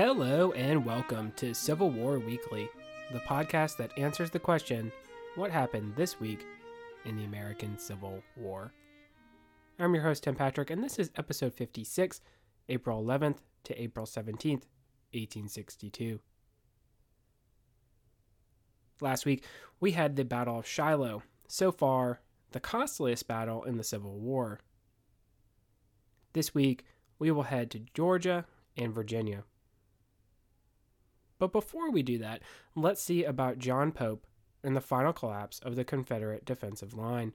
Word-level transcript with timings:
Hello 0.00 0.52
and 0.52 0.86
welcome 0.86 1.32
to 1.34 1.52
Civil 1.52 1.90
War 1.90 2.20
Weekly, 2.20 2.68
the 3.10 3.18
podcast 3.18 3.78
that 3.78 3.90
answers 3.98 4.30
the 4.30 4.38
question 4.38 4.92
what 5.34 5.50
happened 5.50 5.92
this 5.96 6.20
week 6.20 6.46
in 7.04 7.16
the 7.16 7.24
American 7.24 7.76
Civil 7.76 8.22
War? 8.36 8.72
I'm 9.76 9.92
your 9.92 10.04
host, 10.04 10.22
Tim 10.22 10.36
Patrick, 10.36 10.70
and 10.70 10.84
this 10.84 11.00
is 11.00 11.10
episode 11.16 11.52
56, 11.52 12.20
April 12.68 13.04
11th 13.04 13.38
to 13.64 13.82
April 13.82 14.06
17th, 14.06 14.68
1862. 15.10 16.20
Last 19.00 19.26
week, 19.26 19.42
we 19.80 19.90
had 19.90 20.14
the 20.14 20.24
Battle 20.24 20.60
of 20.60 20.66
Shiloh, 20.66 21.24
so 21.48 21.72
far, 21.72 22.20
the 22.52 22.60
costliest 22.60 23.26
battle 23.26 23.64
in 23.64 23.78
the 23.78 23.82
Civil 23.82 24.16
War. 24.16 24.60
This 26.34 26.54
week, 26.54 26.84
we 27.18 27.32
will 27.32 27.42
head 27.42 27.68
to 27.72 27.80
Georgia 27.94 28.46
and 28.76 28.94
Virginia. 28.94 29.42
But 31.38 31.52
before 31.52 31.90
we 31.90 32.02
do 32.02 32.18
that, 32.18 32.42
let's 32.74 33.02
see 33.02 33.24
about 33.24 33.58
John 33.58 33.92
Pope 33.92 34.26
and 34.62 34.76
the 34.76 34.80
final 34.80 35.12
collapse 35.12 35.60
of 35.60 35.76
the 35.76 35.84
Confederate 35.84 36.44
defensive 36.44 36.94
line. 36.94 37.32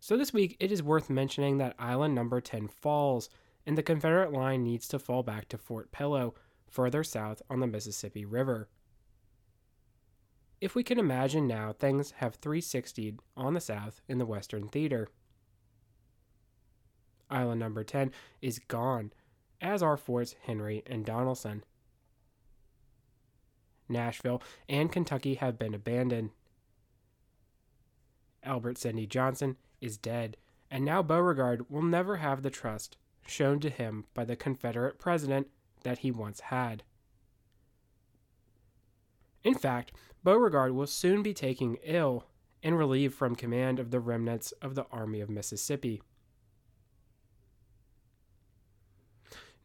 So, 0.00 0.16
this 0.16 0.32
week, 0.32 0.56
it 0.60 0.70
is 0.70 0.82
worth 0.82 1.10
mentioning 1.10 1.58
that 1.58 1.74
Island 1.78 2.14
Number 2.14 2.40
10 2.40 2.68
falls, 2.68 3.28
and 3.66 3.76
the 3.76 3.82
Confederate 3.82 4.32
line 4.32 4.62
needs 4.62 4.86
to 4.88 4.98
fall 4.98 5.24
back 5.24 5.48
to 5.48 5.58
Fort 5.58 5.90
Pillow, 5.90 6.34
further 6.68 7.02
south 7.02 7.42
on 7.50 7.60
the 7.60 7.66
Mississippi 7.66 8.24
River. 8.24 8.68
If 10.60 10.74
we 10.74 10.84
can 10.84 10.98
imagine 10.98 11.46
now, 11.46 11.72
things 11.72 12.12
have 12.18 12.40
360'd 12.40 13.20
on 13.36 13.54
the 13.54 13.60
south 13.60 14.00
in 14.08 14.18
the 14.18 14.26
Western 14.26 14.68
Theater. 14.68 15.08
Island 17.28 17.60
Number 17.60 17.82
10 17.82 18.12
is 18.40 18.60
gone, 18.60 19.12
as 19.60 19.82
are 19.82 19.96
Forts 19.96 20.34
Henry 20.42 20.82
and 20.86 21.04
Donelson. 21.04 21.62
Nashville 23.88 24.42
and 24.68 24.90
Kentucky 24.90 25.34
have 25.34 25.58
been 25.58 25.74
abandoned. 25.74 26.30
Albert 28.42 28.78
Sidney 28.78 29.06
Johnston 29.06 29.56
is 29.80 29.96
dead, 29.96 30.36
and 30.70 30.84
now 30.84 31.02
Beauregard 31.02 31.70
will 31.70 31.82
never 31.82 32.16
have 32.16 32.42
the 32.42 32.50
trust 32.50 32.96
shown 33.26 33.60
to 33.60 33.70
him 33.70 34.04
by 34.14 34.24
the 34.24 34.36
Confederate 34.36 34.98
president 34.98 35.48
that 35.82 35.98
he 35.98 36.10
once 36.10 36.40
had. 36.40 36.82
In 39.42 39.54
fact, 39.54 39.92
Beauregard 40.24 40.72
will 40.72 40.88
soon 40.88 41.22
be 41.22 41.34
taken 41.34 41.76
ill 41.84 42.24
and 42.62 42.76
relieved 42.76 43.14
from 43.14 43.36
command 43.36 43.78
of 43.78 43.90
the 43.90 44.00
remnants 44.00 44.52
of 44.60 44.74
the 44.74 44.86
Army 44.90 45.20
of 45.20 45.30
Mississippi. 45.30 46.02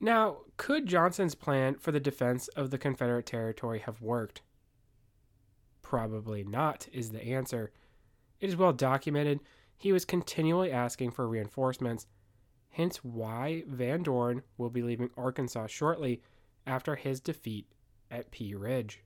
Now, 0.04 0.40
could 0.58 0.88
Johnston's 0.88 1.36
plan 1.36 1.76
for 1.76 1.92
the 1.92 2.00
defense 2.00 2.48
of 2.50 2.72
the 2.72 2.80
Confederate 2.80 3.28
territory 3.28 3.80
have 3.80 4.02
worked? 4.02 4.42
Probably 5.84 6.44
not, 6.44 6.88
is 6.92 7.12
the 7.12 7.24
answer. 7.24 7.72
It 8.40 8.50
is 8.50 8.56
well 8.58 8.74
documented 8.74 9.42
he 9.82 9.92
was 9.92 10.06
continually 10.06 10.72
asking 10.72 11.10
for 11.10 11.28
reinforcements, 11.28 12.06
hence 12.70 12.98
why 12.98 13.64
Van 13.66 14.04
Dorn 14.04 14.44
will 14.56 14.70
be 14.70 14.84
leaving 14.84 15.10
Arkansas 15.18 15.66
shortly 15.66 16.22
after 16.68 16.96
his 16.96 17.20
defeat 17.20 17.66
at 18.12 18.30
Pea 18.30 18.54
Ridge. 18.54 19.04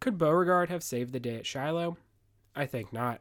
Could 0.00 0.16
Beauregard 0.16 0.70
have 0.70 0.82
saved 0.82 1.12
the 1.12 1.20
day 1.20 1.36
at 1.36 1.44
Shiloh? 1.44 1.98
I 2.56 2.64
think 2.64 2.94
not. 2.94 3.20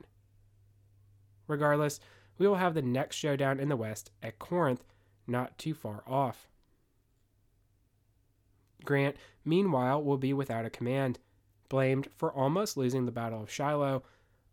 Regardless, 1.47 1.99
we 2.37 2.47
will 2.47 2.55
have 2.55 2.73
the 2.73 2.81
next 2.81 3.17
showdown 3.17 3.59
in 3.59 3.67
the 3.67 3.75
West 3.75 4.11
at 4.23 4.39
Corinth 4.39 4.85
not 5.29 5.57
too 5.57 5.73
far 5.73 6.03
off. 6.07 6.47
Grant, 8.83 9.17
meanwhile, 9.45 10.03
will 10.03 10.17
be 10.17 10.33
without 10.33 10.65
a 10.65 10.69
command, 10.69 11.19
blamed 11.67 12.07
for 12.15 12.33
almost 12.33 12.77
losing 12.77 13.05
the 13.05 13.11
Battle 13.11 13.43
of 13.43 13.51
Shiloh, 13.51 14.03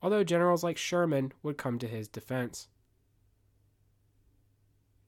although 0.03 0.25
generals 0.25 0.63
like 0.63 0.77
Sherman 0.77 1.33
would 1.43 1.57
come 1.57 1.79
to 1.79 1.89
his 1.89 2.09
defense. 2.09 2.69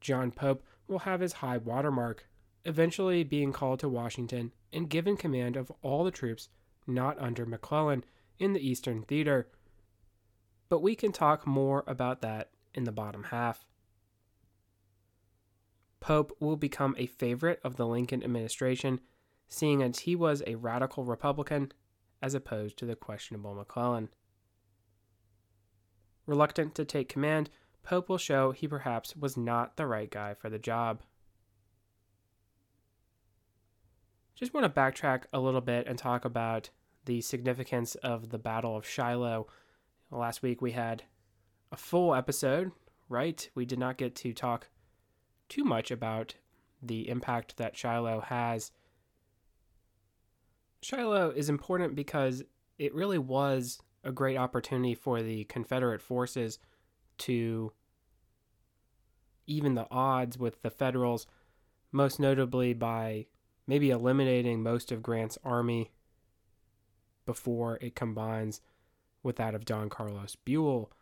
John 0.00 0.30
Pope 0.30 0.64
will 0.86 1.00
have 1.00 1.20
his 1.20 1.34
high 1.34 1.58
watermark, 1.58 2.26
eventually 2.64 3.24
being 3.24 3.52
called 3.52 3.80
to 3.80 3.88
Washington 3.88 4.52
and 4.72 4.88
given 4.88 5.16
command 5.16 5.56
of 5.56 5.72
all 5.82 6.04
the 6.04 6.10
troops 6.10 6.48
not 6.86 7.18
under 7.20 7.44
McClellan 7.44 8.04
in 8.38 8.52
the 8.52 8.66
Eastern 8.66 9.02
Theater. 9.02 9.48
But 10.68 10.82
we 10.82 10.94
can 10.94 11.12
talk 11.12 11.46
more 11.46 11.84
about 11.86 12.22
that 12.22 12.50
in 12.74 12.84
the 12.84 12.92
bottom 12.92 13.24
half. 13.24 13.64
Pope 16.00 16.36
will 16.40 16.56
become 16.56 16.94
a 16.98 17.06
favorite 17.06 17.60
of 17.64 17.76
the 17.76 17.86
Lincoln 17.86 18.22
administration, 18.22 19.00
seeing 19.48 19.82
as 19.82 20.00
he 20.00 20.14
was 20.14 20.42
a 20.46 20.54
radical 20.54 21.04
Republican 21.04 21.72
as 22.22 22.34
opposed 22.34 22.76
to 22.78 22.86
the 22.86 22.96
questionable 22.96 23.54
McClellan. 23.54 24.08
Reluctant 26.26 26.74
to 26.74 26.84
take 26.84 27.08
command, 27.08 27.50
Pope 27.82 28.08
will 28.08 28.18
show 28.18 28.52
he 28.52 28.68
perhaps 28.68 29.16
was 29.16 29.36
not 29.36 29.76
the 29.76 29.86
right 29.86 30.10
guy 30.10 30.34
for 30.34 30.50
the 30.50 30.58
job. 30.58 31.02
Just 34.34 34.54
want 34.54 34.64
to 34.64 34.80
backtrack 34.80 35.24
a 35.32 35.40
little 35.40 35.60
bit 35.60 35.86
and 35.86 35.98
talk 35.98 36.24
about 36.24 36.70
the 37.06 37.20
significance 37.20 37.94
of 37.96 38.28
the 38.28 38.38
Battle 38.38 38.76
of 38.76 38.86
Shiloh. 38.86 39.48
Last 40.10 40.42
week 40.42 40.60
we 40.60 40.72
had 40.72 41.04
a 41.72 41.76
full 41.76 42.14
episode, 42.14 42.72
right? 43.08 43.48
We 43.54 43.64
did 43.64 43.78
not 43.78 43.96
get 43.96 44.14
to 44.16 44.32
talk 44.32 44.68
too 45.48 45.64
much 45.64 45.90
about 45.90 46.34
the 46.82 47.08
impact 47.08 47.56
that 47.56 47.76
Shiloh 47.76 48.20
has. 48.20 48.70
Shiloh 50.82 51.30
is 51.30 51.48
important 51.48 51.94
because 51.94 52.42
it 52.78 52.94
really 52.94 53.18
was 53.18 53.80
a 54.04 54.12
great 54.12 54.36
opportunity 54.36 54.94
for 54.94 55.22
the 55.22 55.44
Confederate 55.44 56.00
forces 56.00 56.58
to 57.18 57.72
even 59.46 59.74
the 59.74 59.88
odds 59.90 60.38
with 60.38 60.62
the 60.62 60.70
Federals, 60.70 61.26
most 61.90 62.20
notably 62.20 62.74
by 62.74 63.26
maybe 63.66 63.90
eliminating 63.90 64.62
most 64.62 64.92
of 64.92 65.02
Grant's 65.02 65.38
army 65.42 65.90
before 67.26 67.78
it 67.80 67.94
combines 67.94 68.60
with 69.22 69.36
that 69.36 69.54
of 69.54 69.64
Don 69.64 69.88
Carlos 69.88 70.36
Buell. 70.36 70.92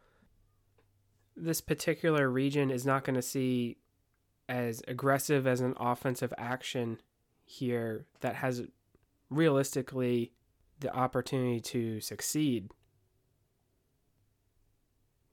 This 1.37 1.61
particular 1.61 2.31
region 2.31 2.71
is 2.71 2.87
not 2.87 3.05
going 3.05 3.15
to 3.15 3.23
see 3.23 3.77
as 4.49 4.83
aggressive 4.87 5.47
as 5.47 5.61
an 5.61 5.75
offensive 5.79 6.33
action 6.39 7.01
here 7.45 8.07
that 8.21 8.37
has 8.37 8.63
realistically 9.31 10.33
the 10.81 10.95
opportunity 10.95 11.61
to 11.61 12.01
succeed. 12.01 12.71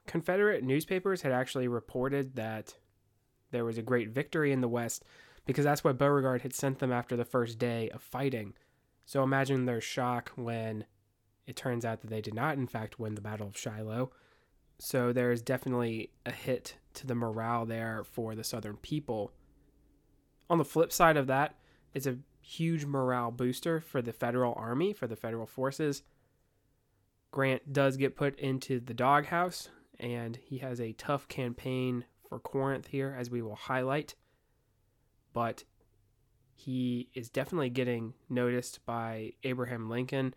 Confederate 0.05 0.63
newspapers 0.63 1.21
had 1.21 1.31
actually 1.31 1.67
reported 1.67 2.35
that 2.35 2.75
there 3.51 3.65
was 3.65 3.77
a 3.77 3.83
great 3.83 4.09
victory 4.09 4.51
in 4.51 4.61
the 4.61 4.67
West 4.67 5.03
because 5.45 5.63
that's 5.63 5.83
what 5.83 5.97
Beauregard 5.97 6.41
had 6.41 6.53
sent 6.53 6.79
them 6.79 6.91
after 6.91 7.15
the 7.15 7.25
first 7.25 7.59
day 7.59 7.89
of 7.89 8.01
fighting. 8.01 8.53
So 9.05 9.23
imagine 9.23 9.65
their 9.65 9.81
shock 9.81 10.31
when 10.35 10.85
it 11.45 11.55
turns 11.55 11.85
out 11.85 12.01
that 12.01 12.09
they 12.09 12.21
did 12.21 12.33
not, 12.33 12.57
in 12.57 12.67
fact, 12.67 12.99
win 12.99 13.15
the 13.15 13.21
Battle 13.21 13.47
of 13.47 13.57
Shiloh. 13.57 14.11
So 14.85 15.13
there 15.13 15.31
is 15.31 15.41
definitely 15.41 16.09
a 16.25 16.31
hit 16.31 16.75
to 16.95 17.07
the 17.07 17.15
morale 17.15 17.65
there 17.65 18.03
for 18.03 18.35
the 18.35 18.43
Southern 18.43 18.75
people. 18.75 19.31
On 20.49 20.57
the 20.57 20.65
flip 20.65 20.91
side 20.91 21.15
of 21.15 21.25
that, 21.27 21.55
it's 21.93 22.05
a 22.05 22.17
huge 22.41 22.83
morale 22.83 23.31
booster 23.31 23.79
for 23.79 24.01
the 24.01 24.11
federal 24.11 24.53
army, 24.57 24.91
for 24.91 25.07
the 25.07 25.15
federal 25.15 25.47
forces. 25.47 26.03
Grant 27.31 27.71
does 27.71 27.95
get 27.95 28.17
put 28.17 28.37
into 28.37 28.81
the 28.81 28.93
doghouse, 28.93 29.69
and 30.01 30.35
he 30.35 30.57
has 30.57 30.81
a 30.81 30.91
tough 30.91 31.29
campaign 31.29 32.03
for 32.27 32.37
Corinth 32.37 32.87
here, 32.87 33.15
as 33.17 33.29
we 33.29 33.41
will 33.41 33.55
highlight. 33.55 34.15
But 35.31 35.63
he 36.53 37.07
is 37.13 37.29
definitely 37.29 37.69
getting 37.69 38.15
noticed 38.29 38.85
by 38.85 39.31
Abraham 39.43 39.89
Lincoln, 39.89 40.33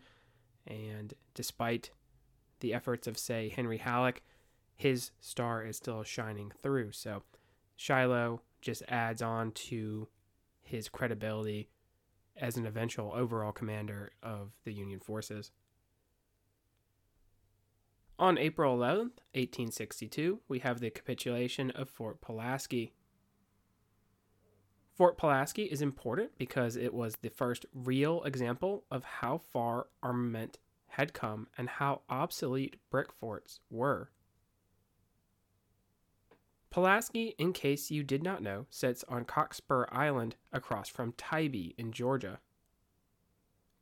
and 0.65 1.13
despite 1.33 1.91
the 2.61 2.73
efforts 2.73 3.07
of, 3.07 3.17
say, 3.17 3.49
Henry 3.49 3.79
Halleck, 3.79 4.23
his 4.77 5.11
star 5.19 5.65
is 5.65 5.75
still 5.75 6.03
shining 6.03 6.51
through. 6.61 6.91
So 6.91 7.23
Shiloh 7.75 8.41
just 8.61 8.83
adds 8.87 9.21
on 9.21 9.51
to 9.51 10.07
his 10.61 10.87
credibility 10.87 11.69
as 12.37 12.55
an 12.57 12.67
eventual 12.67 13.11
overall 13.15 13.51
commander 13.51 14.11
of 14.21 14.51
the 14.63 14.73
Union 14.73 14.99
forces. 14.99 15.51
On 18.19 18.37
April 18.37 18.77
11th, 18.77 19.19
1862, 19.33 20.41
we 20.47 20.59
have 20.59 20.79
the 20.79 20.91
capitulation 20.91 21.71
of 21.71 21.89
Fort 21.89 22.21
Pulaski. 22.21 22.93
Fort 24.95 25.17
Pulaski 25.17 25.63
is 25.63 25.81
important 25.81 26.31
because 26.37 26.75
it 26.75 26.93
was 26.93 27.15
the 27.17 27.29
first 27.29 27.65
real 27.73 28.23
example 28.23 28.85
of 28.91 29.03
how 29.03 29.37
far 29.37 29.87
armament 30.01 30.59
had 30.87 31.13
come 31.13 31.47
and 31.57 31.69
how 31.69 32.01
obsolete 32.09 32.77
brick 32.89 33.11
forts 33.11 33.59
were. 33.69 34.09
Pulaski, 36.69 37.33
in 37.37 37.53
case 37.53 37.91
you 37.91 38.03
did 38.03 38.23
not 38.23 38.41
know, 38.41 38.65
sits 38.69 39.03
on 39.07 39.25
Cockspur 39.25 39.87
Island 39.91 40.35
across 40.51 40.89
from 40.89 41.13
Tybee 41.13 41.73
in 41.77 41.91
Georgia. 41.91 42.39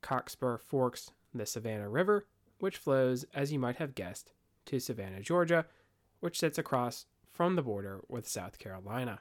Cockspur 0.02 0.60
forks 0.60 1.12
the 1.34 1.46
Savannah 1.46 1.90
River, 1.90 2.28
which 2.60 2.78
flows, 2.78 3.26
as 3.34 3.52
you 3.52 3.60
might 3.60 3.78
have 3.78 3.96
guessed, 3.96 4.34
to 4.66 4.80
Savannah, 4.80 5.22
Georgia, 5.22 5.66
which 6.20 6.40
sits 6.40 6.58
across 6.58 7.06
from 7.28 7.56
the 7.56 7.62
border 7.62 8.02
with 8.08 8.28
South 8.28 8.60
Carolina. 8.60 9.20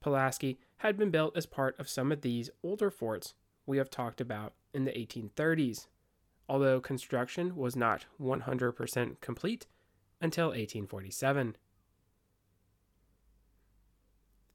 Pulaski 0.00 0.58
had 0.78 0.96
been 0.98 1.10
built 1.10 1.36
as 1.36 1.46
part 1.46 1.78
of 1.78 1.88
some 1.88 2.12
of 2.12 2.20
these 2.20 2.50
older 2.62 2.90
forts 2.90 3.34
we 3.66 3.78
have 3.78 3.90
talked 3.90 4.20
about 4.20 4.52
in 4.74 4.84
the 4.84 4.90
1830s, 4.90 5.86
although 6.48 6.80
construction 6.80 7.56
was 7.56 7.76
not 7.76 8.06
100% 8.20 9.20
complete 9.20 9.66
until 10.22 10.48
1847. 10.48 11.56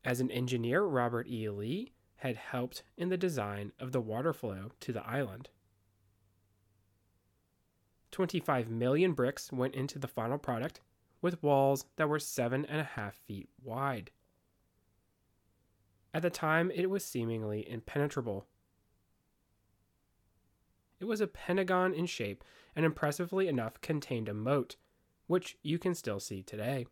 As 0.05 0.21
an 0.21 0.31
engineer, 0.31 0.83
Robert 0.83 1.27
E. 1.27 1.49
Lee 1.49 1.91
had 2.15 2.37
helped 2.37 2.81
in 2.97 3.09
the 3.09 3.17
design 3.17 3.73
of 3.79 3.91
the 3.91 4.01
water 4.01 4.31
flow 4.33 4.71
to 4.79 4.93
the 4.93 5.05
island. 5.05 5.49
25 8.11 8.69
million 8.69 9.11
bricks 9.11 9.51
went 9.51 9.75
into 9.75 9.99
the 9.99 10.07
final 10.07 10.37
product, 10.37 10.79
with 11.21 11.43
walls 11.43 11.85
that 11.97 12.07
were 12.07 12.19
seven 12.19 12.65
and 12.65 12.79
a 12.79 12.85
half 12.85 13.15
feet 13.15 13.49
wide. 13.61 14.11
At 16.13 16.21
the 16.21 16.29
time, 16.29 16.71
it 16.73 16.89
was 16.89 17.03
seemingly 17.03 17.69
impenetrable. 17.69 18.45
It 20.99 21.05
was 21.05 21.21
a 21.21 21.27
pentagon 21.27 21.93
in 21.93 22.05
shape 22.05 22.43
and 22.75 22.85
impressively 22.85 23.47
enough 23.47 23.81
contained 23.81 24.29
a 24.29 24.33
moat, 24.33 24.77
which 25.27 25.57
you 25.61 25.77
can 25.77 25.93
still 25.93 26.19
see 26.19 26.41
today. 26.41 26.85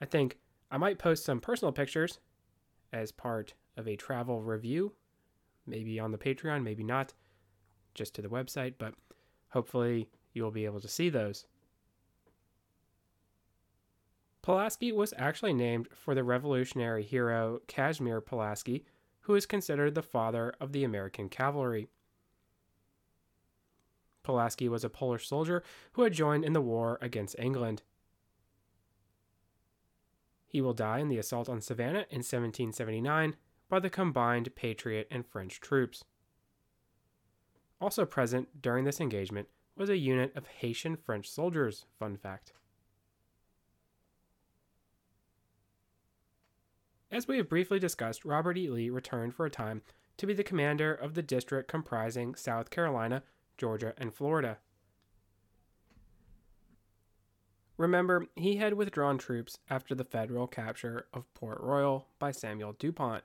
I 0.00 0.04
think 0.04 0.38
I 0.70 0.76
might 0.78 0.98
post 0.98 1.24
some 1.24 1.40
personal 1.40 1.72
pictures 1.72 2.18
as 2.92 3.12
part 3.12 3.54
of 3.76 3.88
a 3.88 3.96
travel 3.96 4.42
review, 4.42 4.92
maybe 5.66 5.98
on 5.98 6.12
the 6.12 6.18
Patreon, 6.18 6.62
maybe 6.62 6.84
not, 6.84 7.12
just 7.94 8.14
to 8.14 8.22
the 8.22 8.28
website, 8.28 8.74
but 8.78 8.94
hopefully 9.48 10.08
you'll 10.32 10.50
be 10.50 10.64
able 10.64 10.80
to 10.80 10.88
see 10.88 11.08
those. 11.08 11.46
Pulaski 14.42 14.90
was 14.90 15.12
actually 15.16 15.52
named 15.52 15.88
for 15.94 16.14
the 16.14 16.24
revolutionary 16.24 17.02
hero 17.02 17.60
Casimir 17.66 18.20
Pulaski, 18.20 18.84
who 19.20 19.34
is 19.34 19.44
considered 19.44 19.94
the 19.94 20.02
father 20.02 20.54
of 20.60 20.72
the 20.72 20.82
American 20.82 21.28
cavalry. 21.28 21.88
Pulaski 24.30 24.68
was 24.68 24.84
a 24.84 24.88
Polish 24.88 25.26
soldier 25.26 25.64
who 25.94 26.02
had 26.02 26.12
joined 26.12 26.44
in 26.44 26.52
the 26.52 26.60
war 26.60 26.98
against 27.00 27.34
England. 27.36 27.82
He 30.46 30.60
will 30.60 30.72
die 30.72 31.00
in 31.00 31.08
the 31.08 31.18
assault 31.18 31.48
on 31.48 31.60
Savannah 31.60 32.06
in 32.10 32.22
1779 32.22 33.34
by 33.68 33.80
the 33.80 33.90
combined 33.90 34.54
Patriot 34.54 35.08
and 35.10 35.26
French 35.26 35.60
troops. 35.60 36.04
Also 37.80 38.06
present 38.06 38.62
during 38.62 38.84
this 38.84 39.00
engagement 39.00 39.48
was 39.76 39.90
a 39.90 39.96
unit 39.96 40.32
of 40.36 40.46
Haitian 40.46 40.94
French 40.94 41.28
soldiers, 41.28 41.86
fun 41.98 42.16
fact. 42.16 42.52
As 47.10 47.26
we 47.26 47.38
have 47.38 47.48
briefly 47.48 47.80
discussed, 47.80 48.24
Robert 48.24 48.56
E. 48.56 48.68
Lee 48.68 48.90
returned 48.90 49.34
for 49.34 49.44
a 49.44 49.50
time 49.50 49.82
to 50.18 50.26
be 50.26 50.34
the 50.34 50.44
commander 50.44 50.94
of 50.94 51.14
the 51.14 51.22
district 51.22 51.68
comprising 51.68 52.36
South 52.36 52.70
Carolina, 52.70 53.24
Georgia, 53.60 53.92
and 53.98 54.12
Florida. 54.14 54.58
Remember, 57.76 58.26
he 58.34 58.56
had 58.56 58.74
withdrawn 58.74 59.18
troops 59.18 59.58
after 59.68 59.94
the 59.94 60.04
federal 60.04 60.46
capture 60.46 61.06
of 61.12 61.32
Port 61.34 61.60
Royal 61.60 62.08
by 62.18 62.30
Samuel 62.30 62.74
DuPont. 62.78 63.22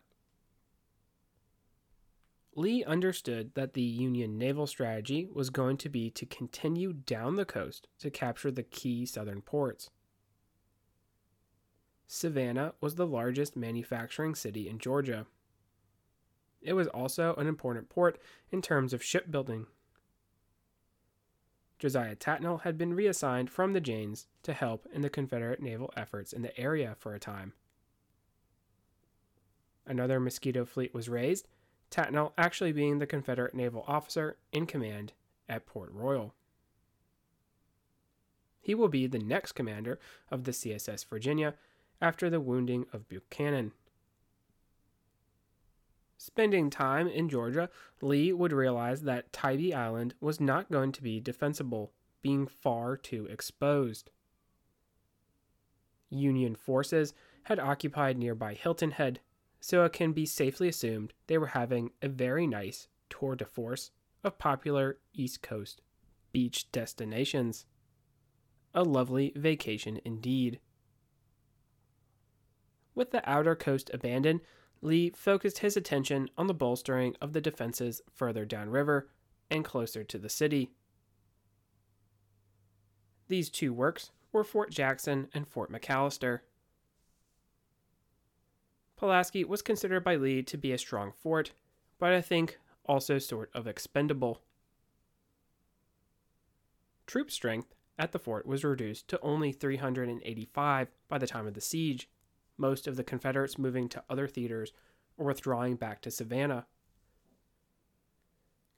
Lee 2.53 2.83
understood 2.83 3.51
that 3.55 3.73
the 3.73 3.81
Union 3.81 4.37
naval 4.37 4.67
strategy 4.67 5.27
was 5.33 5.49
going 5.49 5.77
to 5.77 5.89
be 5.89 6.09
to 6.09 6.25
continue 6.25 6.93
down 6.93 7.35
the 7.35 7.45
coast 7.45 7.87
to 7.99 8.09
capture 8.09 8.51
the 8.51 8.63
key 8.63 9.05
southern 9.05 9.41
ports. 9.41 9.89
Savannah 12.07 12.73
was 12.79 12.95
the 12.95 13.07
largest 13.07 13.55
manufacturing 13.55 14.35
city 14.35 14.69
in 14.69 14.79
Georgia. 14.79 15.25
It 16.61 16.73
was 16.73 16.87
also 16.87 17.35
an 17.35 17.47
important 17.47 17.89
port 17.89 18.19
in 18.51 18.61
terms 18.61 18.93
of 18.93 19.03
shipbuilding. 19.03 19.67
Josiah 21.85 22.15
Tattnall 22.15 22.63
had 22.63 22.79
been 22.79 22.95
reassigned 22.95 23.51
from 23.51 23.73
the 23.73 23.79
James 23.79 24.25
to 24.41 24.53
help 24.53 24.87
in 24.91 25.03
the 25.03 25.09
Confederate 25.09 25.61
naval 25.61 25.93
efforts 25.95 26.33
in 26.33 26.41
the 26.41 26.59
area 26.59 26.95
for 26.97 27.13
a 27.13 27.19
time. 27.19 27.53
Another 29.85 30.19
Mosquito 30.19 30.65
fleet 30.65 30.95
was 30.95 31.09
raised, 31.09 31.47
Tatnall 31.91 32.31
actually 32.39 32.71
being 32.71 32.97
the 32.97 33.05
Confederate 33.05 33.53
naval 33.53 33.85
officer 33.87 34.37
in 34.51 34.65
command 34.65 35.13
at 35.47 35.67
Port 35.67 35.91
Royal. 35.93 36.33
He 38.59 38.73
will 38.73 38.89
be 38.89 39.05
the 39.05 39.19
next 39.19 39.51
commander 39.51 39.99
of 40.31 40.45
the 40.45 40.53
CSS 40.53 41.05
Virginia 41.07 41.53
after 42.01 42.31
the 42.31 42.41
wounding 42.41 42.87
of 42.93 43.07
Buchanan. 43.07 43.73
Spending 46.25 46.71
time 46.71 47.07
in 47.07 47.29
Georgia, 47.29 47.69
Lee 48.01 48.33
would 48.33 48.51
realize 48.51 49.03
that 49.03 49.31
Tybee 49.31 49.75
Island 49.75 50.15
was 50.19 50.41
not 50.41 50.71
going 50.71 50.91
to 50.93 51.03
be 51.03 51.19
defensible, 51.19 51.93
being 52.23 52.47
far 52.47 52.97
too 52.97 53.27
exposed. 53.27 54.09
Union 56.09 56.55
forces 56.55 57.13
had 57.43 57.59
occupied 57.59 58.17
nearby 58.17 58.55
Hilton 58.55 58.89
Head, 58.89 59.19
so 59.59 59.85
it 59.85 59.93
can 59.93 60.13
be 60.13 60.25
safely 60.25 60.67
assumed 60.67 61.13
they 61.27 61.37
were 61.37 61.53
having 61.53 61.91
a 62.01 62.09
very 62.09 62.47
nice 62.47 62.87
tour 63.07 63.35
de 63.35 63.45
force 63.45 63.91
of 64.23 64.39
popular 64.39 64.97
East 65.13 65.43
Coast 65.43 65.83
beach 66.31 66.71
destinations. 66.71 67.67
A 68.73 68.81
lovely 68.81 69.31
vacation 69.35 70.01
indeed. 70.03 70.59
With 72.95 73.11
the 73.11 73.21
outer 73.29 73.55
coast 73.55 73.91
abandoned, 73.93 74.41
Lee 74.81 75.11
focused 75.15 75.59
his 75.59 75.77
attention 75.77 76.29
on 76.37 76.47
the 76.47 76.53
bolstering 76.53 77.15
of 77.21 77.33
the 77.33 77.41
defenses 77.41 78.01
further 78.13 78.45
downriver 78.45 79.09
and 79.49 79.65
closer 79.65 80.03
to 80.03 80.17
the 80.17 80.29
city. 80.29 80.71
These 83.27 83.49
two 83.49 83.73
works 83.73 84.11
were 84.31 84.43
Fort 84.43 84.71
Jackson 84.71 85.27
and 85.33 85.47
Fort 85.47 85.71
McAllister. 85.71 86.41
Pulaski 88.95 89.43
was 89.43 89.61
considered 89.61 90.03
by 90.03 90.15
Lee 90.15 90.43
to 90.43 90.57
be 90.57 90.71
a 90.71 90.77
strong 90.77 91.11
fort, 91.11 91.51
but 91.99 92.13
I 92.13 92.21
think 92.21 92.59
also 92.85 93.17
sort 93.17 93.49
of 93.53 93.67
expendable. 93.67 94.41
Troop 97.07 97.31
strength 97.31 97.73
at 97.97 98.11
the 98.11 98.19
fort 98.19 98.45
was 98.45 98.63
reduced 98.63 99.07
to 99.09 99.19
only 99.21 99.51
385 99.51 100.87
by 101.07 101.17
the 101.17 101.27
time 101.27 101.47
of 101.47 101.53
the 101.53 101.61
siege, 101.61 102.09
most 102.57 102.87
of 102.87 102.95
the 102.95 103.03
Confederates 103.03 103.57
moving 103.57 103.89
to 103.89 104.03
other 104.09 104.27
theaters 104.27 104.73
or 105.17 105.25
withdrawing 105.25 105.75
back 105.75 106.01
to 106.01 106.11
Savannah. 106.11 106.65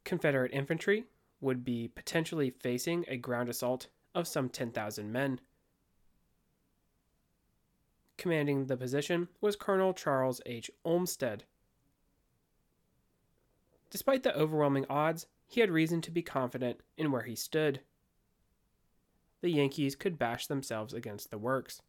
Confederate 0.04 0.54
infantry 0.54 1.06
would 1.42 1.64
be 1.64 1.88
potentially 1.88 2.50
facing 2.50 3.06
a 3.08 3.18
ground 3.18 3.50
assault 3.50 3.88
of 4.16 4.28
some 4.28 4.50
10,000 4.50 5.12
men. 5.12 5.40
Commanding 8.18 8.66
the 8.66 8.78
position 8.78 9.28
was 9.42 9.56
Colonel 9.56 9.94
Charles 9.94 10.42
H. 10.46 10.72
Olmsted. 10.84 11.44
Despite 13.90 14.24
the 14.24 14.36
overwhelming 14.36 14.86
odds, 14.90 15.28
he 15.46 15.62
had 15.62 15.70
reason 15.70 16.02
to 16.02 16.12
be 16.12 16.22
confident 16.22 16.82
in 16.98 17.12
where 17.12 17.22
he 17.24 17.36
stood. 17.36 17.82
The 19.42 19.52
Yankees 19.52 19.96
could 19.96 20.18
bash 20.18 20.48
themselves 20.48 20.94
against 20.94 21.30
the 21.30 21.38
works. 21.38 21.82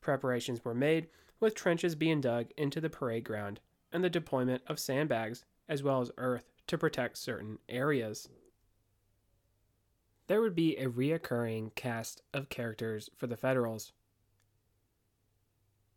Preparations 0.00 0.64
were 0.64 0.74
made, 0.74 1.08
with 1.40 1.54
trenches 1.54 1.94
being 1.94 2.20
dug 2.20 2.48
into 2.56 2.80
the 2.80 2.90
parade 2.90 3.24
ground 3.24 3.60
and 3.92 4.02
the 4.02 4.10
deployment 4.10 4.62
of 4.66 4.78
sandbags 4.78 5.44
as 5.68 5.82
well 5.82 6.00
as 6.00 6.10
earth 6.16 6.50
to 6.66 6.78
protect 6.78 7.16
certain 7.16 7.58
areas. 7.68 8.28
There 10.26 10.40
would 10.40 10.54
be 10.54 10.76
a 10.76 10.88
reoccurring 10.88 11.74
cast 11.74 12.22
of 12.34 12.48
characters 12.48 13.08
for 13.16 13.26
the 13.26 13.36
Federals. 13.36 13.92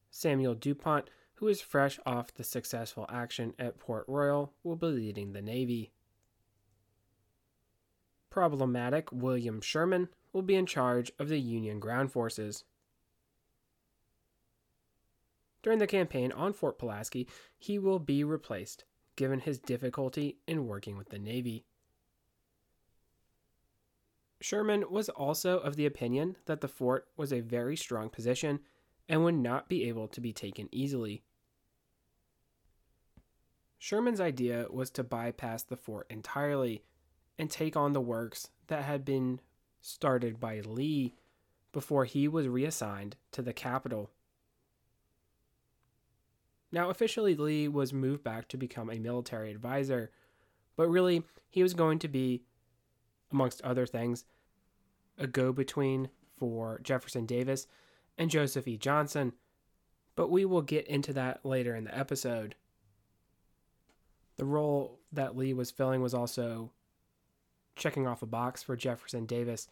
Samuel 0.10 0.56
DuPont, 0.56 1.10
who 1.36 1.48
is 1.48 1.62
fresh 1.62 2.00
off 2.06 2.34
the 2.34 2.44
successful 2.44 3.06
action 3.10 3.54
at 3.60 3.80
Port 3.80 4.06
Royal, 4.08 4.54
will 4.64 4.76
be 4.76 4.88
leading 4.88 5.34
the 5.34 5.42
Navy. 5.42 5.92
Problematic 8.30 9.12
William 9.12 9.60
Sherman 9.60 10.08
will 10.32 10.42
be 10.42 10.56
in 10.56 10.66
charge 10.66 11.12
of 11.20 11.28
the 11.28 11.40
Union 11.40 11.80
ground 11.80 12.12
forces. 12.14 12.64
During 15.64 15.80
the 15.80 15.88
campaign 15.88 16.32
on 16.32 16.54
Fort 16.54 16.80
Pulaski, 16.80 17.28
he 17.58 17.78
will 17.78 18.00
be 18.00 18.24
replaced, 18.24 18.84
given 19.16 19.40
his 19.40 19.60
difficulty 19.60 20.38
in 20.48 20.68
working 20.68 20.98
with 20.98 21.10
the 21.10 21.20
Navy. 21.20 21.66
Sherman 24.40 24.86
was 24.90 25.08
also 25.10 25.60
of 25.60 25.76
the 25.76 25.86
opinion 25.86 26.36
that 26.46 26.62
the 26.62 26.68
fort 26.68 27.08
was 27.16 27.32
a 27.32 27.42
very 27.42 27.78
strong 27.78 28.10
position 28.10 28.60
and 29.08 29.24
would 29.24 29.36
not 29.36 29.70
be 29.70 29.88
able 29.88 30.08
to 30.08 30.22
be 30.22 30.34
taken 30.34 30.68
easily. 30.72 31.22
Sherman's 33.78 34.22
idea 34.22 34.68
was 34.70 34.90
to 34.92 35.04
bypass 35.04 35.64
the 35.64 35.76
fort 35.76 36.08
entirely 36.10 36.84
and 37.38 37.50
take 37.50 37.76
on 37.76 37.94
the 37.94 38.02
works 38.02 38.50
that 38.68 38.84
had 38.84 39.06
been 39.06 39.40
started 39.80 40.40
by 40.40 40.60
Lee 40.62 41.16
before 41.72 42.06
he 42.06 42.28
was 42.28 42.48
reassigned 42.48 43.16
to 43.32 43.42
the 43.42 43.54
capital. 43.54 44.12
Now, 46.72 46.90
officially, 46.90 47.36
Lee 47.36 47.68
was 47.68 47.92
moved 47.92 48.24
back 48.24 48.48
to 48.50 48.58
become 48.58 48.90
a 48.90 49.00
military 49.00 49.52
advisor, 49.52 50.12
but 50.78 50.88
really, 50.88 51.24
he 51.50 51.64
was 51.64 51.74
going 51.74 52.00
to 52.00 52.08
be, 52.08 52.44
amongst 53.32 53.62
other 53.62 53.86
things, 53.86 54.26
a 55.18 55.28
go 55.28 55.52
between 55.52 56.10
for 56.38 56.80
Jefferson 56.82 57.26
Davis 57.26 57.68
and 58.18 58.30
Joseph 58.32 58.68
E. 58.68 58.78
Johnston, 58.78 59.34
but 60.16 60.30
we 60.30 60.46
will 60.46 60.62
get 60.62 60.88
into 60.88 61.14
that 61.14 61.46
later 61.46 61.76
in 61.76 61.84
the 61.84 61.98
episode. 61.98 62.56
The 64.38 64.46
role 64.46 65.00
that 65.12 65.36
Lee 65.36 65.54
was 65.54 65.72
filling 65.72 66.02
was 66.02 66.14
also 66.14 66.72
checking 67.76 68.08
off 68.08 68.22
a 68.22 68.28
box 68.28 68.64
for 68.64 68.76
Jefferson 68.76 69.26
Davis 69.26 69.68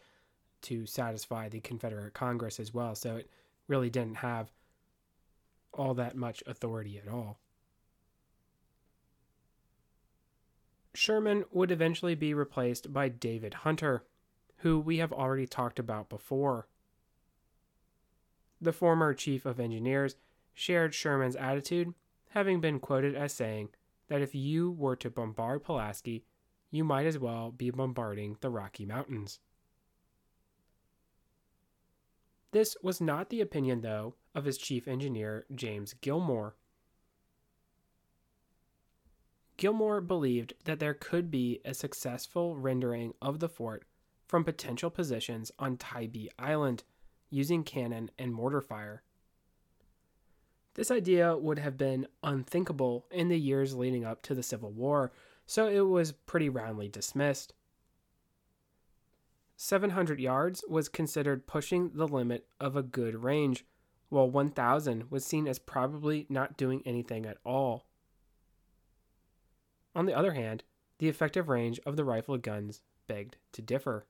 to 0.62 0.86
satisfy 0.86 1.48
the 1.48 1.60
Confederate 1.60 2.14
Congress 2.14 2.60
as 2.60 2.74
well, 2.74 2.94
so 2.94 3.16
it 3.16 3.30
really 3.68 3.90
didn't 3.90 4.16
have 4.16 4.52
all 5.72 5.94
that 5.94 6.16
much 6.16 6.42
authority 6.46 6.98
at 6.98 7.10
all. 7.12 7.38
Sherman 10.92 11.44
would 11.52 11.70
eventually 11.70 12.14
be 12.14 12.34
replaced 12.34 12.92
by 12.92 13.08
David 13.08 13.54
Hunter, 13.54 14.04
who 14.58 14.78
we 14.78 14.98
have 14.98 15.12
already 15.12 15.46
talked 15.46 15.78
about 15.78 16.08
before. 16.08 16.68
The 18.60 18.72
former 18.72 19.14
chief 19.14 19.46
of 19.46 19.58
engineers 19.58 20.16
shared 20.52 20.94
Sherman's 20.94 21.36
attitude, 21.36 21.94
having 22.30 22.60
been 22.60 22.80
quoted 22.80 23.14
as 23.14 23.32
saying 23.32 23.70
that 24.08 24.20
if 24.20 24.34
you 24.34 24.70
were 24.70 24.96
to 24.96 25.08
bombard 25.08 25.62
Pulaski, 25.62 26.24
you 26.70 26.84
might 26.84 27.06
as 27.06 27.18
well 27.18 27.50
be 27.50 27.70
bombarding 27.70 28.36
the 28.40 28.50
Rocky 28.50 28.84
Mountains. 28.84 29.38
This 32.52 32.76
was 32.82 33.00
not 33.00 33.30
the 33.30 33.40
opinion, 33.40 33.80
though, 33.80 34.14
of 34.34 34.44
his 34.44 34.58
chief 34.58 34.88
engineer, 34.88 35.46
James 35.54 35.94
Gillmore. 36.00 36.56
Gillmore 39.56 40.00
believed 40.00 40.54
that 40.64 40.80
there 40.80 40.94
could 40.94 41.30
be 41.30 41.60
a 41.64 41.74
successful 41.74 42.56
rendering 42.56 43.12
of 43.20 43.40
the 43.40 43.48
fort 43.48 43.84
from 44.26 44.42
potential 44.42 44.90
positions 44.90 45.52
on 45.58 45.76
Tybee 45.76 46.28
Island 46.38 46.82
using 47.28 47.62
cannon 47.62 48.10
and 48.18 48.32
mortar 48.32 48.60
fire. 48.60 49.02
This 50.74 50.90
idea 50.90 51.36
would 51.36 51.58
have 51.58 51.76
been 51.76 52.06
unthinkable 52.22 53.06
in 53.10 53.28
the 53.28 53.38
years 53.38 53.74
leading 53.74 54.04
up 54.04 54.22
to 54.22 54.34
the 54.34 54.42
Civil 54.42 54.72
War, 54.72 55.12
so 55.46 55.68
it 55.68 55.80
was 55.80 56.12
pretty 56.12 56.48
roundly 56.48 56.88
dismissed. 56.88 57.52
700 59.62 60.18
yards 60.18 60.64
was 60.70 60.88
considered 60.88 61.46
pushing 61.46 61.90
the 61.90 62.08
limit 62.08 62.46
of 62.58 62.76
a 62.76 62.82
good 62.82 63.22
range, 63.22 63.66
while 64.08 64.28
1,000 64.30 65.10
was 65.10 65.22
seen 65.22 65.46
as 65.46 65.58
probably 65.58 66.24
not 66.30 66.56
doing 66.56 66.82
anything 66.86 67.26
at 67.26 67.36
all. 67.44 67.84
On 69.94 70.06
the 70.06 70.16
other 70.16 70.32
hand, 70.32 70.64
the 70.96 71.10
effective 71.10 71.50
range 71.50 71.78
of 71.84 71.96
the 71.96 72.06
rifled 72.06 72.40
guns 72.40 72.80
begged 73.06 73.36
to 73.52 73.60
differ. 73.60 74.06